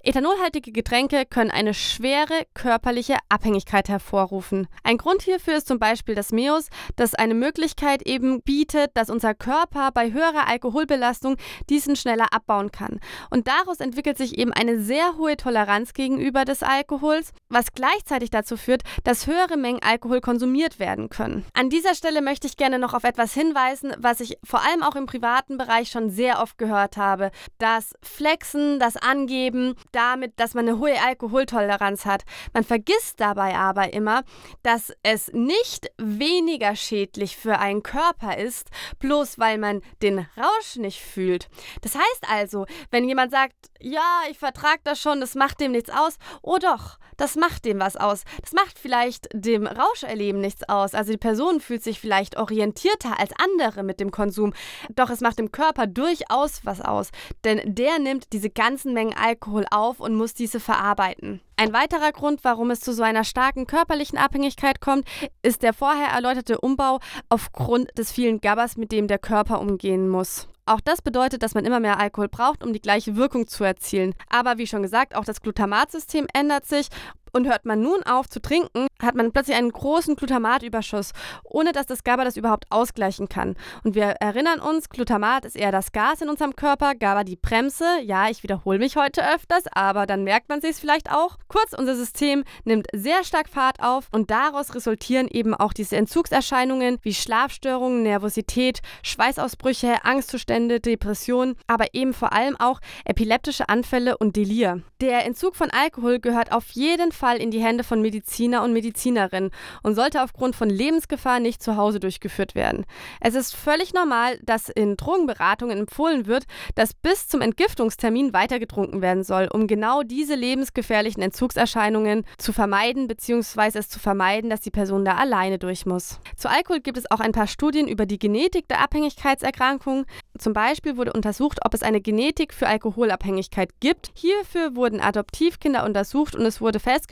Ethanolhaltige 0.00 0.70
Getränke 0.70 1.26
können 1.26 1.50
eine 1.50 1.74
schwere 1.74 2.46
körperliche 2.54 3.16
Abhängigkeit 3.28 3.88
hervorrufen. 3.88 4.68
Ein 4.84 4.96
Grund 4.96 5.22
hierfür 5.22 5.56
ist 5.56 5.66
zum 5.66 5.80
Beispiel 5.80 6.14
das 6.14 6.30
MEOS, 6.30 6.68
das 6.94 7.16
eine 7.16 7.34
Möglichkeit 7.34 8.02
eben 8.02 8.40
bietet, 8.42 8.92
dass 8.94 9.10
unser 9.10 9.34
Körper 9.34 9.90
bei 9.92 10.12
höherer 10.12 10.46
Alkoholbelastung 10.46 11.36
diesen 11.68 11.96
schneller 11.96 12.32
abbauen 12.32 12.70
kann. 12.70 13.00
Und 13.30 13.48
daraus 13.48 13.80
entwickelt 13.80 14.18
sich 14.18 14.38
eben 14.38 14.52
eine 14.52 14.78
sehr 14.80 15.16
hohe 15.18 15.36
Toleranz 15.36 15.94
gegenüber 15.94 16.44
des 16.44 16.62
Alkohols, 16.62 17.32
was 17.48 17.72
gleichzeitig 17.72 18.30
dazu 18.30 18.56
führt, 18.56 18.82
dass 19.02 19.26
höhere 19.26 19.56
Mengen 19.56 19.82
Alkohol 19.82 20.20
konsumiert 20.20 20.78
werden 20.78 21.08
können. 21.08 21.44
An 21.54 21.70
dieser 21.70 21.96
Stelle 21.96 22.22
möchte 22.22 22.46
ich 22.46 22.56
gerne 22.56 22.78
noch 22.78 22.94
auf 22.94 23.02
etwas 23.02 23.34
hinweisen, 23.34 23.92
was 23.98 24.20
ich 24.20 24.38
vor 24.44 24.64
allem 24.64 24.84
auch 24.84 24.94
im 24.94 25.06
privaten 25.06 25.58
Bereich 25.58 25.90
schon 25.90 26.10
sehr 26.10 26.40
oft 26.40 26.56
gehört 26.56 26.96
habe. 26.96 27.32
Das 27.58 27.94
Flexen, 28.00 28.78
das 28.78 28.96
Angeben, 28.96 29.74
damit, 29.92 30.38
dass 30.38 30.54
man 30.54 30.68
eine 30.68 30.78
hohe 30.78 31.00
Alkoholtoleranz 31.00 32.06
hat. 32.06 32.24
Man 32.52 32.64
vergisst 32.64 33.20
dabei 33.20 33.56
aber 33.56 33.92
immer, 33.92 34.22
dass 34.62 34.92
es 35.02 35.30
nicht 35.32 35.90
weniger 35.98 36.76
schädlich 36.76 37.36
für 37.36 37.58
einen 37.58 37.82
Körper 37.82 38.36
ist, 38.36 38.68
bloß 38.98 39.38
weil 39.38 39.58
man 39.58 39.82
den 40.02 40.18
Rausch 40.36 40.76
nicht 40.76 41.00
fühlt. 41.00 41.48
Das 41.82 41.94
heißt 41.94 42.24
also, 42.30 42.66
wenn 42.90 43.08
jemand 43.08 43.32
sagt, 43.32 43.54
ja, 43.80 44.22
ich 44.30 44.38
vertrage 44.38 44.80
das 44.84 45.00
schon, 45.00 45.20
das 45.20 45.34
macht 45.34 45.60
dem 45.60 45.72
nichts 45.72 45.90
aus, 45.90 46.16
oh 46.42 46.58
doch, 46.58 46.98
das 47.16 47.36
macht 47.36 47.64
dem 47.64 47.80
was 47.80 47.96
aus. 47.96 48.22
Das 48.40 48.52
macht 48.52 48.78
vielleicht 48.78 49.28
dem 49.32 49.66
Rauscherleben 49.66 50.40
nichts 50.40 50.68
aus. 50.68 50.94
Also 50.94 51.12
die 51.12 51.18
Person 51.18 51.60
fühlt 51.60 51.82
sich 51.82 52.00
vielleicht 52.00 52.38
orientierter 52.38 53.18
als 53.18 53.32
andere 53.42 53.82
mit 53.82 54.00
dem 54.00 54.10
Konsum. 54.10 54.54
Doch 54.94 55.10
es 55.10 55.20
macht 55.20 55.38
dem 55.38 55.50
Körper 55.50 55.86
durchaus 55.86 56.64
was 56.64 56.80
aus, 56.80 57.10
denn 57.44 57.60
der 57.64 57.98
nimmt 57.98 58.32
diese 58.32 58.50
ganzen 58.50 58.94
Mengen 58.94 59.16
Alkohol 59.16 59.66
auf 59.70 59.77
und 60.00 60.14
muss 60.14 60.34
diese 60.34 60.60
verarbeiten. 60.60 61.40
Ein 61.56 61.72
weiterer 61.72 62.12
Grund, 62.12 62.44
warum 62.44 62.70
es 62.70 62.80
zu 62.80 62.92
so 62.92 63.02
einer 63.02 63.24
starken 63.24 63.66
körperlichen 63.66 64.18
Abhängigkeit 64.18 64.80
kommt, 64.80 65.06
ist 65.42 65.62
der 65.62 65.72
vorher 65.72 66.08
erläuterte 66.08 66.60
Umbau 66.60 67.00
aufgrund 67.28 67.96
des 67.98 68.12
vielen 68.12 68.40
Gabbers, 68.40 68.76
mit 68.76 68.92
dem 68.92 69.08
der 69.08 69.18
Körper 69.18 69.60
umgehen 69.60 70.08
muss. 70.08 70.48
Auch 70.66 70.80
das 70.82 71.00
bedeutet, 71.00 71.42
dass 71.42 71.54
man 71.54 71.64
immer 71.64 71.80
mehr 71.80 71.98
Alkohol 71.98 72.28
braucht, 72.28 72.62
um 72.62 72.74
die 72.74 72.80
gleiche 72.80 73.16
Wirkung 73.16 73.46
zu 73.46 73.64
erzielen. 73.64 74.14
Aber 74.28 74.58
wie 74.58 74.66
schon 74.66 74.82
gesagt, 74.82 75.16
auch 75.16 75.24
das 75.24 75.40
Glutamatsystem 75.40 76.26
ändert 76.34 76.66
sich 76.66 76.88
und 77.32 77.46
hört 77.46 77.64
man 77.64 77.82
nun 77.82 78.02
auf 78.04 78.28
zu 78.28 78.40
trinken, 78.40 78.86
hat 79.02 79.14
man 79.14 79.32
plötzlich 79.32 79.56
einen 79.56 79.70
großen 79.70 80.16
Glutamatüberschuss, 80.16 81.12
ohne 81.44 81.72
dass 81.72 81.86
das 81.86 82.04
GABA 82.04 82.24
das 82.24 82.36
überhaupt 82.36 82.66
ausgleichen 82.70 83.28
kann. 83.28 83.56
Und 83.84 83.94
wir 83.94 84.04
erinnern 84.20 84.60
uns, 84.60 84.88
Glutamat 84.88 85.44
ist 85.44 85.56
eher 85.56 85.72
das 85.72 85.92
Gas 85.92 86.20
in 86.20 86.28
unserem 86.28 86.56
Körper, 86.56 86.94
GABA 86.94 87.24
die 87.24 87.36
Bremse. 87.36 87.84
Ja, 88.02 88.28
ich 88.28 88.42
wiederhole 88.42 88.78
mich 88.78 88.96
heute 88.96 89.22
öfters, 89.34 89.64
aber 89.72 90.06
dann 90.06 90.24
merkt 90.24 90.48
man 90.48 90.60
sich 90.60 90.70
es 90.70 90.80
vielleicht 90.80 91.10
auch. 91.10 91.36
Kurz, 91.48 91.72
unser 91.72 91.94
System 91.94 92.44
nimmt 92.64 92.86
sehr 92.94 93.24
stark 93.24 93.48
Fahrt 93.48 93.82
auf 93.82 94.08
und 94.12 94.30
daraus 94.30 94.74
resultieren 94.74 95.28
eben 95.28 95.54
auch 95.54 95.72
diese 95.72 95.96
Entzugserscheinungen 95.96 96.98
wie 97.02 97.14
Schlafstörungen, 97.14 98.02
Nervosität, 98.02 98.80
Schweißausbrüche, 99.02 100.04
Angstzustände, 100.04 100.80
Depressionen, 100.80 101.56
aber 101.66 101.86
eben 101.92 102.14
vor 102.14 102.32
allem 102.32 102.56
auch 102.56 102.80
epileptische 103.04 103.68
Anfälle 103.68 104.16
und 104.18 104.36
Delir. 104.36 104.82
Der 105.00 105.24
Entzug 105.26 105.56
von 105.56 105.70
Alkohol 105.70 106.18
gehört 106.18 106.52
auf 106.52 106.70
jeden 106.70 107.12
Fall 107.12 107.27
Fall 107.28 107.42
in 107.42 107.50
die 107.50 107.62
Hände 107.62 107.84
von 107.84 108.00
Mediziner 108.00 108.62
und 108.62 108.72
Medizinerinnen 108.72 109.50
und 109.82 109.94
sollte 109.94 110.22
aufgrund 110.22 110.56
von 110.56 110.70
Lebensgefahr 110.70 111.40
nicht 111.40 111.62
zu 111.62 111.76
Hause 111.76 112.00
durchgeführt 112.00 112.54
werden. 112.54 112.86
Es 113.20 113.34
ist 113.34 113.54
völlig 113.54 113.92
normal, 113.92 114.38
dass 114.42 114.70
in 114.70 114.96
Drogenberatungen 114.96 115.76
empfohlen 115.78 116.26
wird, 116.26 116.44
dass 116.74 116.94
bis 116.94 117.28
zum 117.28 117.42
Entgiftungstermin 117.42 118.32
weiter 118.32 118.58
getrunken 118.58 119.02
werden 119.02 119.24
soll, 119.24 119.46
um 119.52 119.66
genau 119.66 120.02
diese 120.02 120.36
lebensgefährlichen 120.36 121.22
Entzugserscheinungen 121.22 122.24
zu 122.38 122.54
vermeiden 122.54 123.08
bzw. 123.08 123.78
es 123.78 123.90
zu 123.90 123.98
vermeiden, 123.98 124.48
dass 124.48 124.62
die 124.62 124.70
Person 124.70 125.04
da 125.04 125.16
alleine 125.16 125.58
durch 125.58 125.84
muss. 125.84 126.20
Zu 126.34 126.48
Alkohol 126.48 126.80
gibt 126.80 126.96
es 126.96 127.10
auch 127.10 127.20
ein 127.20 127.32
paar 127.32 127.46
Studien 127.46 127.88
über 127.88 128.06
die 128.06 128.18
Genetik 128.18 128.68
der 128.68 128.80
Abhängigkeitserkrankung. 128.80 130.06
Zum 130.38 130.54
Beispiel 130.54 130.96
wurde 130.96 131.12
untersucht, 131.12 131.58
ob 131.66 131.74
es 131.74 131.82
eine 131.82 132.00
Genetik 132.00 132.54
für 132.54 132.68
Alkoholabhängigkeit 132.68 133.80
gibt. 133.80 134.12
Hierfür 134.14 134.76
wurden 134.76 135.00
Adoptivkinder 135.00 135.84
untersucht 135.84 136.34
und 136.34 136.46
es 136.46 136.62
wurde 136.62 136.80
festgestellt, 136.80 137.07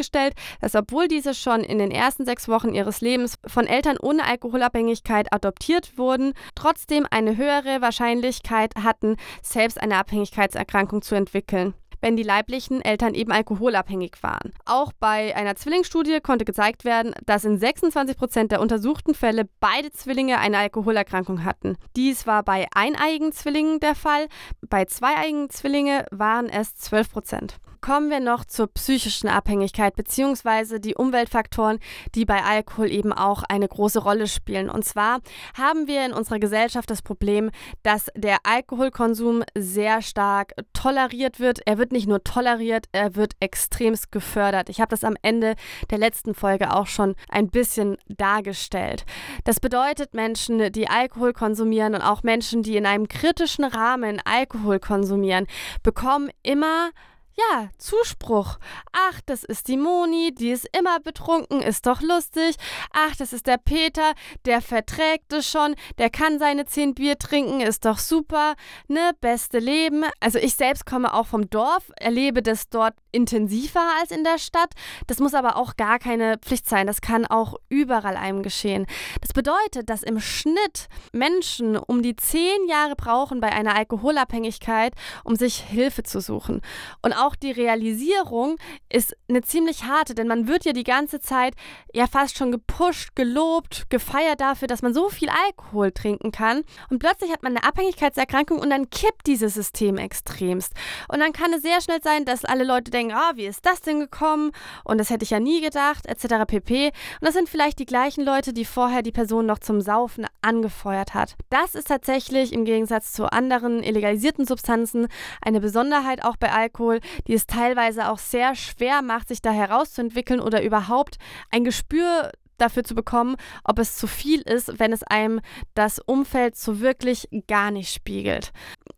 dass 0.60 0.74
obwohl 0.74 1.08
diese 1.08 1.34
schon 1.34 1.60
in 1.60 1.78
den 1.78 1.90
ersten 1.90 2.24
sechs 2.24 2.48
Wochen 2.48 2.74
ihres 2.74 3.00
Lebens 3.00 3.36
von 3.46 3.66
Eltern 3.66 3.96
ohne 4.00 4.24
Alkoholabhängigkeit 4.24 5.32
adoptiert 5.32 5.98
wurden, 5.98 6.32
trotzdem 6.54 7.06
eine 7.10 7.36
höhere 7.36 7.80
Wahrscheinlichkeit 7.80 8.74
hatten, 8.82 9.16
selbst 9.42 9.80
eine 9.80 9.96
Abhängigkeitserkrankung 9.96 11.02
zu 11.02 11.14
entwickeln 11.14 11.74
wenn 12.00 12.16
die 12.16 12.22
leiblichen 12.22 12.82
Eltern 12.82 13.14
eben 13.14 13.32
alkoholabhängig 13.32 14.22
waren. 14.22 14.52
Auch 14.64 14.92
bei 14.98 15.34
einer 15.34 15.56
Zwillingsstudie 15.56 16.20
konnte 16.20 16.44
gezeigt 16.44 16.84
werden, 16.84 17.14
dass 17.24 17.44
in 17.44 17.58
26 17.58 18.16
Prozent 18.16 18.52
der 18.52 18.60
untersuchten 18.60 19.14
Fälle 19.14 19.48
beide 19.60 19.90
Zwillinge 19.90 20.38
eine 20.38 20.58
Alkoholerkrankung 20.58 21.44
hatten. 21.44 21.76
Dies 21.96 22.26
war 22.26 22.42
bei 22.42 22.66
eineiigen 22.74 23.32
Zwillingen 23.32 23.80
der 23.80 23.94
Fall, 23.94 24.26
bei 24.68 24.84
zweieiigen 24.84 25.50
Zwillingen 25.50 26.04
waren 26.10 26.48
es 26.48 26.74
12 26.76 27.10
Prozent. 27.10 27.56
Kommen 27.86 28.10
wir 28.10 28.18
noch 28.18 28.44
zur 28.44 28.66
psychischen 28.66 29.28
Abhängigkeit 29.28 29.94
bzw. 29.94 30.80
die 30.80 30.96
Umweltfaktoren, 30.96 31.78
die 32.16 32.24
bei 32.24 32.42
Alkohol 32.42 32.90
eben 32.90 33.12
auch 33.12 33.44
eine 33.44 33.68
große 33.68 34.00
Rolle 34.00 34.26
spielen. 34.26 34.68
Und 34.68 34.84
zwar 34.84 35.20
haben 35.56 35.86
wir 35.86 36.04
in 36.04 36.12
unserer 36.12 36.40
Gesellschaft 36.40 36.90
das 36.90 37.00
Problem, 37.00 37.52
dass 37.84 38.08
der 38.16 38.38
Alkoholkonsum 38.42 39.44
sehr 39.56 40.02
stark 40.02 40.54
toleriert 40.72 41.38
wird. 41.38 41.60
Er 41.64 41.78
wird 41.78 41.92
nicht 41.92 42.08
nur 42.08 42.24
toleriert, 42.24 42.86
er 42.90 43.14
wird 43.14 43.34
extremst 43.38 44.10
gefördert. 44.10 44.68
Ich 44.68 44.80
habe 44.80 44.90
das 44.90 45.04
am 45.04 45.14
Ende 45.22 45.54
der 45.88 45.98
letzten 45.98 46.34
Folge 46.34 46.74
auch 46.74 46.88
schon 46.88 47.14
ein 47.28 47.50
bisschen 47.50 47.98
dargestellt. 48.08 49.04
Das 49.44 49.60
bedeutet, 49.60 50.12
Menschen, 50.12 50.72
die 50.72 50.88
Alkohol 50.88 51.32
konsumieren 51.32 51.94
und 51.94 52.02
auch 52.02 52.24
Menschen, 52.24 52.64
die 52.64 52.76
in 52.76 52.84
einem 52.84 53.06
kritischen 53.06 53.64
Rahmen 53.64 54.20
Alkohol 54.24 54.80
konsumieren, 54.80 55.46
bekommen 55.84 56.30
immer 56.42 56.90
ja, 57.36 57.68
Zuspruch. 57.76 58.58
Ach, 58.92 59.20
das 59.26 59.44
ist 59.44 59.68
die 59.68 59.76
Moni, 59.76 60.34
die 60.34 60.50
ist 60.50 60.66
immer 60.76 61.00
betrunken, 61.00 61.60
ist 61.60 61.86
doch 61.86 62.00
lustig. 62.00 62.56
Ach, 62.92 63.14
das 63.16 63.32
ist 63.34 63.46
der 63.46 63.58
Peter, 63.58 64.14
der 64.46 64.62
verträgt 64.62 65.32
es 65.32 65.48
schon, 65.48 65.74
der 65.98 66.08
kann 66.08 66.38
seine 66.38 66.64
zehn 66.64 66.94
Bier 66.94 67.18
trinken, 67.18 67.60
ist 67.60 67.84
doch 67.84 67.98
super, 67.98 68.54
ne, 68.88 69.12
beste 69.20 69.58
Leben. 69.58 70.04
Also 70.20 70.38
ich 70.38 70.54
selbst 70.54 70.86
komme 70.86 71.12
auch 71.12 71.26
vom 71.26 71.50
Dorf, 71.50 71.92
erlebe 71.96 72.42
das 72.42 72.70
dort 72.70 72.94
intensiver 73.12 73.84
als 74.00 74.10
in 74.10 74.24
der 74.24 74.38
Stadt. 74.38 74.72
Das 75.06 75.18
muss 75.18 75.34
aber 75.34 75.56
auch 75.56 75.76
gar 75.76 75.98
keine 75.98 76.38
Pflicht 76.38 76.68
sein, 76.68 76.86
das 76.86 77.00
kann 77.00 77.26
auch 77.26 77.56
überall 77.68 78.16
einem 78.16 78.42
geschehen. 78.42 78.86
Das 79.20 79.32
bedeutet, 79.32 79.90
dass 79.90 80.02
im 80.02 80.20
Schnitt 80.20 80.88
Menschen 81.12 81.76
um 81.76 82.02
die 82.02 82.16
zehn 82.16 82.66
Jahre 82.68 82.96
brauchen 82.96 83.40
bei 83.40 83.52
einer 83.52 83.76
Alkoholabhängigkeit, 83.76 84.94
um 85.24 85.36
sich 85.36 85.58
Hilfe 85.58 86.02
zu 86.02 86.20
suchen. 86.20 86.62
Und 87.02 87.12
auch 87.12 87.25
auch 87.26 87.34
die 87.34 87.50
Realisierung 87.50 88.56
ist 88.88 89.16
eine 89.28 89.42
ziemlich 89.42 89.84
harte, 89.84 90.14
denn 90.14 90.28
man 90.28 90.46
wird 90.46 90.64
ja 90.64 90.72
die 90.72 90.84
ganze 90.84 91.20
Zeit 91.20 91.54
ja 91.92 92.06
fast 92.06 92.38
schon 92.38 92.52
gepusht, 92.52 93.16
gelobt, 93.16 93.90
gefeiert 93.90 94.40
dafür, 94.40 94.68
dass 94.68 94.82
man 94.82 94.94
so 94.94 95.08
viel 95.08 95.28
Alkohol 95.28 95.90
trinken 95.90 96.30
kann. 96.30 96.62
Und 96.88 97.00
plötzlich 97.00 97.32
hat 97.32 97.42
man 97.42 97.56
eine 97.56 97.66
Abhängigkeitserkrankung 97.66 98.60
und 98.60 98.70
dann 98.70 98.90
kippt 98.90 99.26
dieses 99.26 99.54
System 99.54 99.98
extremst. 99.98 100.72
Und 101.08 101.20
dann 101.20 101.32
kann 101.32 101.52
es 101.52 101.62
sehr 101.62 101.80
schnell 101.80 102.00
sein, 102.02 102.24
dass 102.24 102.44
alle 102.44 102.64
Leute 102.64 102.90
denken, 102.90 103.14
ah, 103.14 103.32
wie 103.34 103.46
ist 103.46 103.66
das 103.66 103.80
denn 103.80 103.98
gekommen? 103.98 104.52
Und 104.84 104.98
das 104.98 105.10
hätte 105.10 105.24
ich 105.24 105.30
ja 105.30 105.40
nie 105.40 105.60
gedacht, 105.60 106.06
etc. 106.06 106.46
pp. 106.46 106.86
Und 106.86 106.94
das 107.22 107.34
sind 107.34 107.48
vielleicht 107.48 107.78
die 107.80 107.86
gleichen 107.86 108.24
Leute, 108.24 108.52
die 108.52 108.64
vorher 108.64 109.02
die 109.02 109.12
Person 109.12 109.46
noch 109.46 109.58
zum 109.58 109.80
Saufen 109.80 110.26
angefeuert 110.42 111.14
hat. 111.14 111.34
Das 111.50 111.74
ist 111.74 111.88
tatsächlich 111.88 112.52
im 112.52 112.64
Gegensatz 112.64 113.12
zu 113.12 113.32
anderen 113.32 113.82
illegalisierten 113.82 114.46
Substanzen 114.46 115.08
eine 115.42 115.60
Besonderheit 115.60 116.24
auch 116.24 116.36
bei 116.36 116.52
Alkohol, 116.52 117.00
die 117.26 117.34
es 117.34 117.46
teilweise 117.46 118.10
auch 118.10 118.18
sehr 118.18 118.54
schwer 118.54 119.02
macht, 119.02 119.28
sich 119.28 119.42
da 119.42 119.50
herauszuentwickeln 119.50 120.40
oder 120.40 120.62
überhaupt 120.62 121.18
ein 121.50 121.64
Gespür 121.64 122.32
dafür 122.58 122.84
zu 122.84 122.94
bekommen, 122.94 123.36
ob 123.64 123.78
es 123.78 123.96
zu 123.96 124.06
viel 124.06 124.40
ist, 124.40 124.78
wenn 124.78 124.92
es 124.92 125.02
einem 125.02 125.40
das 125.74 125.98
Umfeld 125.98 126.56
so 126.56 126.80
wirklich 126.80 127.28
gar 127.46 127.70
nicht 127.70 127.92
spiegelt. 127.92 128.52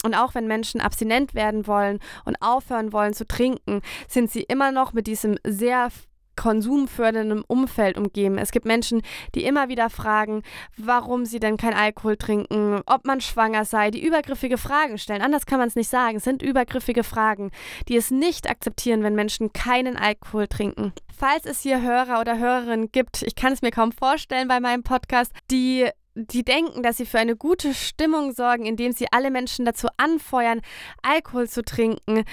Und 0.05 0.15
auch 0.15 0.35
wenn 0.35 0.47
Menschen 0.47 0.81
abstinent 0.81 1.35
werden 1.35 1.67
wollen 1.67 1.99
und 2.25 2.37
aufhören 2.41 2.93
wollen 2.93 3.15
zu 3.15 3.27
trinken, 3.27 3.83
sind 4.07 4.31
sie 4.31 4.43
immer 4.43 4.71
noch 4.71 4.93
mit 4.93 5.07
diesem 5.07 5.37
sehr 5.45 5.91
konsumförderndem 6.39 7.45
Umfeld 7.49 7.99
umgeben. 7.99 8.39
Es 8.39 8.53
gibt 8.53 8.65
Menschen, 8.65 9.03
die 9.35 9.45
immer 9.45 9.69
wieder 9.69 9.91
fragen, 9.91 10.43
warum 10.77 11.25
sie 11.25 11.41
denn 11.41 11.57
kein 11.57 11.75
Alkohol 11.75 12.17
trinken, 12.17 12.81
ob 12.87 13.05
man 13.05 13.21
schwanger 13.21 13.65
sei, 13.65 13.91
die 13.91 14.05
übergriffige 14.05 14.57
Fragen 14.57 14.99
stellen. 14.99 15.21
Anders 15.21 15.47
kann 15.47 15.59
man 15.59 15.67
es 15.67 15.75
nicht 15.75 15.91
sagen. 15.91 16.19
Es 16.19 16.25
sind 16.25 16.41
übergriffige 16.41 17.03
Fragen, 17.03 17.51
die 17.89 17.97
es 17.97 18.13
nicht 18.13 18.49
akzeptieren, 18.49 19.03
wenn 19.03 19.17
Menschen 19.17 19.53
keinen 19.53 19.97
Alkohol 19.97 20.47
trinken. 20.47 20.93
Falls 21.19 21.45
es 21.45 21.61
hier 21.61 21.83
Hörer 21.83 22.21
oder 22.21 22.39
Hörerinnen 22.39 22.93
gibt, 22.93 23.23
ich 23.23 23.35
kann 23.35 23.53
es 23.53 23.61
mir 23.61 23.73
kaum 23.73 23.91
vorstellen 23.91 24.47
bei 24.47 24.61
meinem 24.61 24.85
Podcast, 24.85 25.33
die 25.51 25.89
die 26.15 26.45
denken, 26.45 26.83
dass 26.83 26.97
sie 26.97 27.07
für 27.07 27.21
eine 27.21 27.37
gute 27.37 27.75
Stimmung 27.75 28.33
sorgen, 28.33 28.67
indem 28.67 28.91
sie 28.91 29.07
alle 29.13 29.31
Menschen 29.31 29.65
dazu 29.65 29.87
anfeuern, 29.99 30.63
Alkohol 31.01 31.49
zu 31.49 31.63
trinken. 31.63 32.25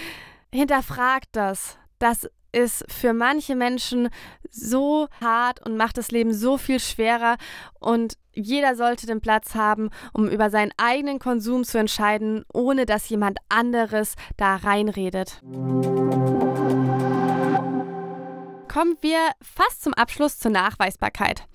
Hinterfragt 0.52 1.30
das. 1.34 1.78
Das 2.00 2.28
ist 2.56 2.86
für 2.88 3.14
manche 3.14 3.56
Menschen 3.56 4.10
so 4.50 5.08
hart 5.20 5.66
und 5.66 5.76
macht 5.76 5.98
das 5.98 6.12
Leben 6.12 6.34
so 6.34 6.58
viel 6.58 6.80
schwerer. 6.80 7.36
Und 7.80 8.18
jeder 8.34 8.76
sollte 8.76 9.06
den 9.06 9.22
Platz 9.22 9.56
haben, 9.56 9.90
um 10.14 10.30
über 10.30 10.50
seinen 10.50 10.72
eigenen 10.78 11.20
Konsum 11.20 11.66
zu 11.66 11.78
entscheiden, 11.78 12.46
ohne 12.54 12.86
dass 12.86 13.10
jemand 13.10 13.40
anderes 13.50 14.16
da 14.38 14.56
reinredet 14.56 15.42
kommen 18.76 18.98
wir 19.00 19.32
fast 19.42 19.84
zum 19.84 19.94
Abschluss 19.94 20.38
zur 20.38 20.52
Nachweisbarkeit. 20.52 21.48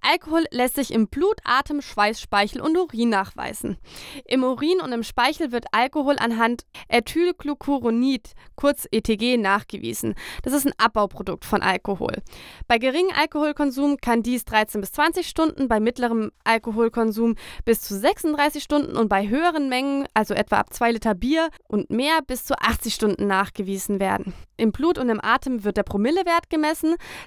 Alkohol 0.00 0.44
lässt 0.52 0.76
sich 0.76 0.94
im 0.94 1.08
Blut, 1.08 1.40
Atem, 1.42 1.82
Schweiß, 1.82 2.20
Speichel 2.20 2.60
und 2.60 2.78
Urin 2.78 3.08
nachweisen. 3.08 3.78
Im 4.24 4.44
Urin 4.44 4.80
und 4.80 4.92
im 4.92 5.02
Speichel 5.02 5.50
wird 5.50 5.64
Alkohol 5.72 6.14
anhand 6.20 6.66
Ethylglucuronid, 6.88 8.32
kurz 8.54 8.86
ETG, 8.92 9.38
nachgewiesen. 9.38 10.14
Das 10.44 10.52
ist 10.52 10.66
ein 10.66 10.72
Abbauprodukt 10.78 11.44
von 11.44 11.62
Alkohol. 11.62 12.22
Bei 12.68 12.78
geringem 12.78 13.16
Alkoholkonsum 13.18 13.96
kann 13.96 14.22
dies 14.22 14.44
13 14.44 14.80
bis 14.80 14.92
20 14.92 15.28
Stunden, 15.28 15.66
bei 15.66 15.80
mittlerem 15.80 16.30
Alkoholkonsum 16.44 17.34
bis 17.64 17.80
zu 17.80 17.98
36 17.98 18.62
Stunden 18.62 18.96
und 18.96 19.08
bei 19.08 19.28
höheren 19.28 19.68
Mengen, 19.68 20.06
also 20.14 20.32
etwa 20.32 20.58
ab 20.58 20.72
2 20.72 20.92
Liter 20.92 21.16
Bier 21.16 21.48
und 21.66 21.90
mehr, 21.90 22.20
bis 22.24 22.44
zu 22.44 22.56
80 22.56 22.94
Stunden 22.94 23.26
nachgewiesen 23.26 23.98
werden. 23.98 24.32
Im 24.56 24.70
Blut 24.70 24.98
und 24.98 25.08
im 25.08 25.20
Atem 25.20 25.64
wird 25.64 25.76
der 25.76 25.84
Promillewert 25.84 26.50
gemessen. 26.50 26.67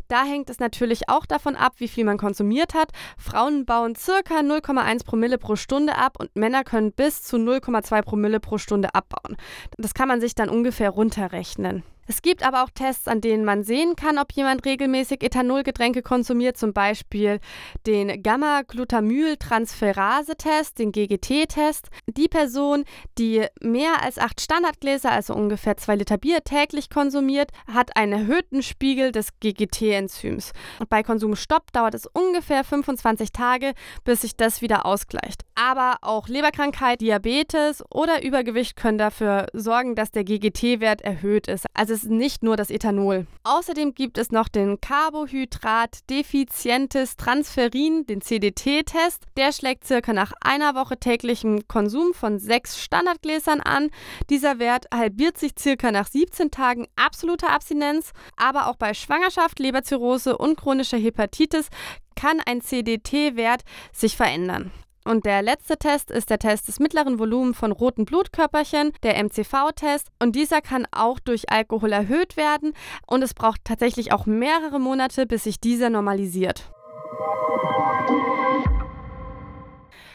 Da 0.08 0.24
hängt 0.24 0.50
es 0.50 0.60
natürlich 0.60 1.10
auch 1.10 1.26
davon 1.26 1.56
ab, 1.56 1.74
wie 1.78 1.88
viel 1.88 2.06
man 2.06 2.18
konsumiert 2.18 2.74
hat. 2.74 2.92
Frauen 3.18 3.66
bauen 3.66 3.96
circa 3.96 4.40
0,1 4.40 5.06
Promille 5.06 5.38
pro 5.38 5.56
Stunde 5.56 5.96
ab 5.96 6.18
und 6.20 6.36
Männer 6.36 6.64
können 6.64 6.92
bis 6.92 7.24
zu 7.24 7.38
0,2 7.38 8.02
Promille 8.02 8.40
pro 8.40 8.58
Stunde 8.58 8.94
abbauen. 8.94 9.38
Das 9.78 9.94
kann 9.94 10.08
man 10.08 10.22
sich 10.22 10.36
dann 10.36 10.50
ungefähr 10.50 10.90
runterrechnen. 10.90 11.84
Es 12.08 12.22
gibt 12.22 12.44
aber 12.44 12.64
auch 12.64 12.70
Tests, 12.70 13.08
an 13.08 13.22
denen 13.22 13.46
man 13.46 13.64
sehen 13.64 13.96
kann, 13.96 14.18
ob 14.18 14.34
jemand 14.34 14.66
regelmäßig 14.66 15.24
Ethanolgetränke 15.24 16.02
konsumiert, 16.02 16.58
zum 16.58 16.74
Beispiel 16.74 17.40
den 17.86 18.24
Gamma-Glutamyl-Transferase-Test, 18.24 20.80
den 20.80 20.92
GGT-Test. 20.92 21.90
Die 22.08 22.28
Person, 22.28 22.84
die 23.18 23.46
mehr 23.62 24.04
als 24.04 24.18
acht 24.18 24.42
Standardgläser, 24.42 25.12
also 25.12 25.36
ungefähr 25.36 25.78
zwei 25.78 25.96
Liter 25.96 26.18
Bier 26.18 26.44
täglich 26.44 26.90
konsumiert, 26.90 27.52
hat 27.72 27.96
einen 27.96 28.14
erhöhten 28.14 28.64
Spiegel 28.64 29.12
des 29.12 29.40
GGT-Enzyms. 29.40 30.54
Bei 30.90 31.04
Konsumstopp 31.04 31.72
dauert 31.72 31.94
es 31.94 32.08
ungefähr 32.08 32.64
25 32.64 33.32
Tage, 33.32 33.74
bis 34.04 34.22
sich 34.22 34.36
das 34.36 34.62
wieder 34.62 34.86
ausgleicht. 34.86 35.44
Aber 35.56 35.98
auch 36.02 36.28
Leberkrankheit, 36.28 37.02
Diabetes 37.02 37.84
oder 37.90 38.24
Übergewicht 38.24 38.76
können 38.76 38.98
dafür 38.98 39.48
sorgen, 39.54 39.96
dass 39.96 40.12
der 40.12 40.24
GGT-Wert 40.24 41.02
erhöht 41.02 41.48
ist. 41.48 41.66
Also 41.74 41.94
es 41.94 42.01
ist 42.04 42.10
nicht 42.10 42.44
nur 42.44 42.58
das 42.58 42.70
Ethanol. 42.70 43.26
Außerdem 43.44 43.94
gibt 43.94 44.18
es 44.18 44.32
noch 44.32 44.48
den 44.48 44.80
Carbohydrat-defizientes 44.82 47.16
Transferin, 47.16 48.06
den 48.06 48.22
CDT-Test. 48.22 49.26
Der 49.38 49.52
schlägt 49.52 49.86
circa 49.86 50.14
nach 50.14 50.34
einer 50.42 50.76
Woche 50.76 50.98
täglichem 50.98 51.68
Konsum 51.68 52.14
von 52.14 52.40
sechs 52.40 52.82
Standardgläsern 52.82 53.62
an. 53.62 53.90
Dieser 54.30 54.60
Wert 54.60 54.86
halbiert 54.94 55.38
sich 55.38 55.52
circa 55.58 55.92
nach 55.92 56.08
17 56.08 56.52
Tagen 56.52 56.88
absoluter 56.96 57.50
Abstinenz. 57.50 58.12
Aber 58.38 58.68
auch 58.68 58.76
bei 58.76 58.94
Schwangerschaft, 58.94 59.60
Leberzirrhose 59.60 60.38
und 60.38 60.58
chronischer 60.58 60.98
Hepatitis 60.98 61.68
kann 62.16 62.40
ein 62.46 62.62
CDT-Wert 62.62 63.64
sich 63.92 64.16
verändern. 64.16 64.72
Und 65.04 65.26
der 65.26 65.42
letzte 65.42 65.78
Test 65.78 66.12
ist 66.12 66.30
der 66.30 66.40
Test 66.40 66.68
des 66.68 66.80
mittleren 66.80 67.18
Volumens 67.18 67.58
von 67.58 67.72
roten 67.72 68.06
Blutkörperchen, 68.06 68.94
der 69.04 69.18
MCV-Test. 69.24 70.10
Und 70.20 70.36
dieser 70.36 70.62
kann 70.62 70.88
auch 70.92 71.20
durch 71.20 71.52
Alkohol 71.52 71.92
erhöht 71.92 72.38
werden. 72.38 72.74
Und 73.08 73.24
es 73.24 73.34
braucht 73.34 73.62
tatsächlich 73.64 74.14
auch 74.14 74.26
mehrere 74.26 74.80
Monate, 74.80 75.26
bis 75.26 75.44
sich 75.46 75.60
dieser 75.60 75.90
normalisiert. 75.90 76.72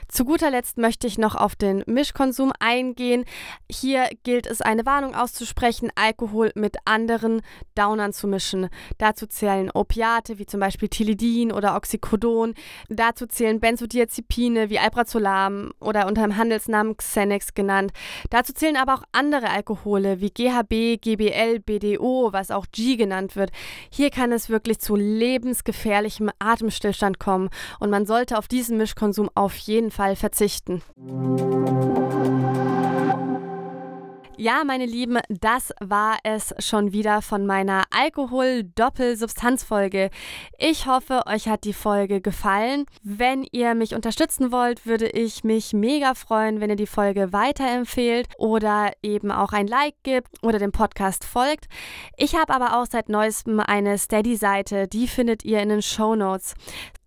Zu 0.08 0.24
guter 0.24 0.50
Letzt 0.50 0.78
möchte 0.78 1.08
ich 1.08 1.18
noch 1.18 1.34
auf 1.34 1.56
den 1.56 1.82
Mischkonsum 1.86 2.52
eingehen. 2.60 3.24
Hier 3.68 4.08
gilt 4.22 4.46
es, 4.46 4.60
eine 4.60 4.86
Warnung 4.86 5.16
auszusprechen, 5.16 5.90
Alkohol 5.96 6.52
mit 6.54 6.76
anderen 6.84 7.42
Downern 7.74 8.12
zu 8.12 8.28
mischen. 8.28 8.68
Dazu 8.98 9.26
zählen 9.26 9.68
Opiate 9.72 10.38
wie 10.38 10.46
zum 10.46 10.60
Beispiel 10.60 10.88
Tilidin 10.88 11.50
oder 11.50 11.74
Oxycodon. 11.74 12.54
Dazu 12.88 13.26
zählen 13.26 13.58
Benzodiazepine 13.58 14.70
wie 14.70 14.78
Alprazolam 14.78 15.72
oder 15.80 16.06
unter 16.06 16.22
dem 16.22 16.36
Handelsnamen 16.36 16.96
Xenex 16.96 17.54
genannt. 17.54 17.92
Dazu 18.30 18.52
zählen 18.52 18.76
aber 18.76 18.94
auch 18.94 19.02
andere 19.10 19.50
Alkohole 19.50 20.20
wie 20.20 20.30
GHB, 20.30 21.02
GBL, 21.02 21.58
BDO, 21.58 22.32
was 22.32 22.52
auch 22.52 22.66
G 22.70 22.94
genannt 22.94 23.34
wird. 23.34 23.50
Hier 23.90 24.10
kann 24.10 24.30
es 24.30 24.50
wirklich 24.50 24.78
zu 24.78 24.94
lebensgefährlichem 24.94 26.30
Atemstillstand 26.38 27.18
kommen 27.18 27.50
und 27.80 27.90
man 27.90 28.06
sollte 28.06 28.38
auf 28.38 28.46
diesen 28.46 28.78
Mischkonsum 28.78 29.28
auf 29.34 29.56
jeden 29.56 29.90
Fall 29.90 29.95
Fall 29.96 30.14
verzichten. 30.14 30.82
Ja, 34.38 34.64
meine 34.64 34.84
Lieben, 34.84 35.18
das 35.30 35.72
war 35.80 36.18
es 36.22 36.54
schon 36.58 36.92
wieder 36.92 37.22
von 37.22 37.46
meiner 37.46 37.84
Alkohol-Doppel-Substanz-Folge. 37.90 40.10
Ich 40.58 40.84
hoffe, 40.84 41.22
euch 41.24 41.48
hat 41.48 41.64
die 41.64 41.72
Folge 41.72 42.20
gefallen. 42.20 42.84
Wenn 43.02 43.46
ihr 43.50 43.74
mich 43.74 43.94
unterstützen 43.94 44.52
wollt, 44.52 44.84
würde 44.84 45.08
ich 45.08 45.42
mich 45.42 45.72
mega 45.72 46.12
freuen, 46.12 46.60
wenn 46.60 46.68
ihr 46.68 46.76
die 46.76 46.86
Folge 46.86 47.32
weiterempfehlt 47.32 48.28
oder 48.36 48.92
eben 49.02 49.30
auch 49.30 49.54
ein 49.54 49.68
Like 49.68 49.94
gibt 50.02 50.28
oder 50.42 50.58
dem 50.58 50.72
Podcast 50.72 51.24
folgt. 51.24 51.64
Ich 52.18 52.34
habe 52.34 52.52
aber 52.52 52.78
auch 52.78 52.84
seit 52.84 53.08
neuestem 53.08 53.60
eine 53.60 53.96
Steady-Seite, 53.96 54.86
die 54.86 55.08
findet 55.08 55.46
ihr 55.46 55.60
in 55.60 55.70
den 55.70 55.80
Show 55.80 56.14
Notes. 56.14 56.52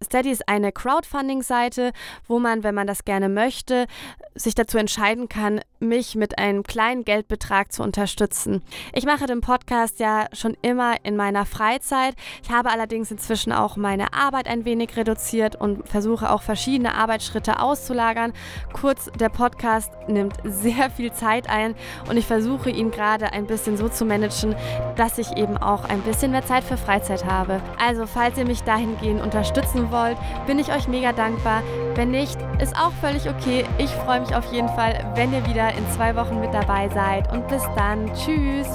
Steady 0.03 0.31
ist 0.31 0.49
eine 0.49 0.71
Crowdfunding-Seite, 0.71 1.91
wo 2.27 2.39
man, 2.39 2.63
wenn 2.63 2.73
man 2.73 2.87
das 2.87 3.05
gerne 3.05 3.29
möchte, 3.29 3.85
sich 4.33 4.55
dazu 4.55 4.77
entscheiden 4.77 5.27
kann, 5.27 5.59
mich 5.79 6.15
mit 6.15 6.39
einem 6.39 6.63
kleinen 6.63 7.03
Geldbetrag 7.19 7.73
zu 7.73 7.83
unterstützen. 7.83 8.61
Ich 8.93 9.05
mache 9.05 9.25
den 9.25 9.41
Podcast 9.41 9.99
ja 9.99 10.27
schon 10.31 10.55
immer 10.61 10.95
in 11.03 11.17
meiner 11.17 11.45
Freizeit. 11.45 12.15
Ich 12.43 12.49
habe 12.49 12.69
allerdings 12.69 13.11
inzwischen 13.11 13.51
auch 13.51 13.75
meine 13.75 14.13
Arbeit 14.13 14.47
ein 14.47 14.63
wenig 14.63 14.95
reduziert 14.95 15.57
und 15.57 15.87
versuche 15.87 16.31
auch 16.31 16.41
verschiedene 16.41 16.95
Arbeitsschritte 16.95 17.59
auszulagern. 17.59 18.31
Kurz, 18.71 19.11
der 19.19 19.27
Podcast 19.27 19.91
nimmt 20.07 20.35
sehr 20.45 20.89
viel 20.89 21.11
Zeit 21.11 21.49
ein 21.49 21.75
und 22.09 22.15
ich 22.15 22.25
versuche 22.25 22.69
ihn 22.69 22.89
gerade 22.89 23.33
ein 23.33 23.47
bisschen 23.47 23.75
so 23.75 23.89
zu 23.89 24.05
managen, 24.05 24.55
dass 24.95 25.17
ich 25.17 25.35
eben 25.35 25.57
auch 25.57 25.83
ein 25.83 26.01
bisschen 26.01 26.31
mehr 26.31 26.45
Zeit 26.45 26.63
für 26.63 26.77
Freizeit 26.77 27.25
habe. 27.25 27.61
Also, 27.85 28.05
falls 28.05 28.37
ihr 28.37 28.45
mich 28.45 28.63
dahingehend 28.63 29.21
unterstützen 29.21 29.91
wollt, 29.91 30.17
bin 30.47 30.57
ich 30.57 30.71
euch 30.71 30.87
mega 30.87 31.11
dankbar. 31.11 31.63
Wenn 31.95 32.11
nicht, 32.11 32.37
ist 32.61 32.77
auch 32.77 32.93
völlig 33.01 33.27
okay. 33.29 33.65
Ich 33.77 33.89
freue 33.89 34.21
mich 34.21 34.33
auf 34.33 34.53
jeden 34.53 34.69
Fall, 34.69 35.11
wenn 35.15 35.33
ihr 35.33 35.45
wieder 35.45 35.73
in 35.73 35.85
zwei 35.91 36.15
Wochen 36.15 36.39
mit 36.39 36.53
dabei 36.53 36.87
seid. 37.09 37.31
Und 37.31 37.47
bis 37.47 37.63
dann. 37.75 38.11
Tschüss. 38.13 38.67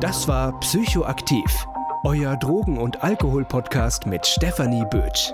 Das 0.00 0.26
war 0.26 0.58
Psychoaktiv, 0.60 1.66
euer 2.04 2.36
Drogen- 2.36 2.78
und 2.78 3.04
Alkohol-Podcast 3.04 4.06
mit 4.06 4.26
Stefanie 4.26 4.84
Bötsch. 4.90 5.32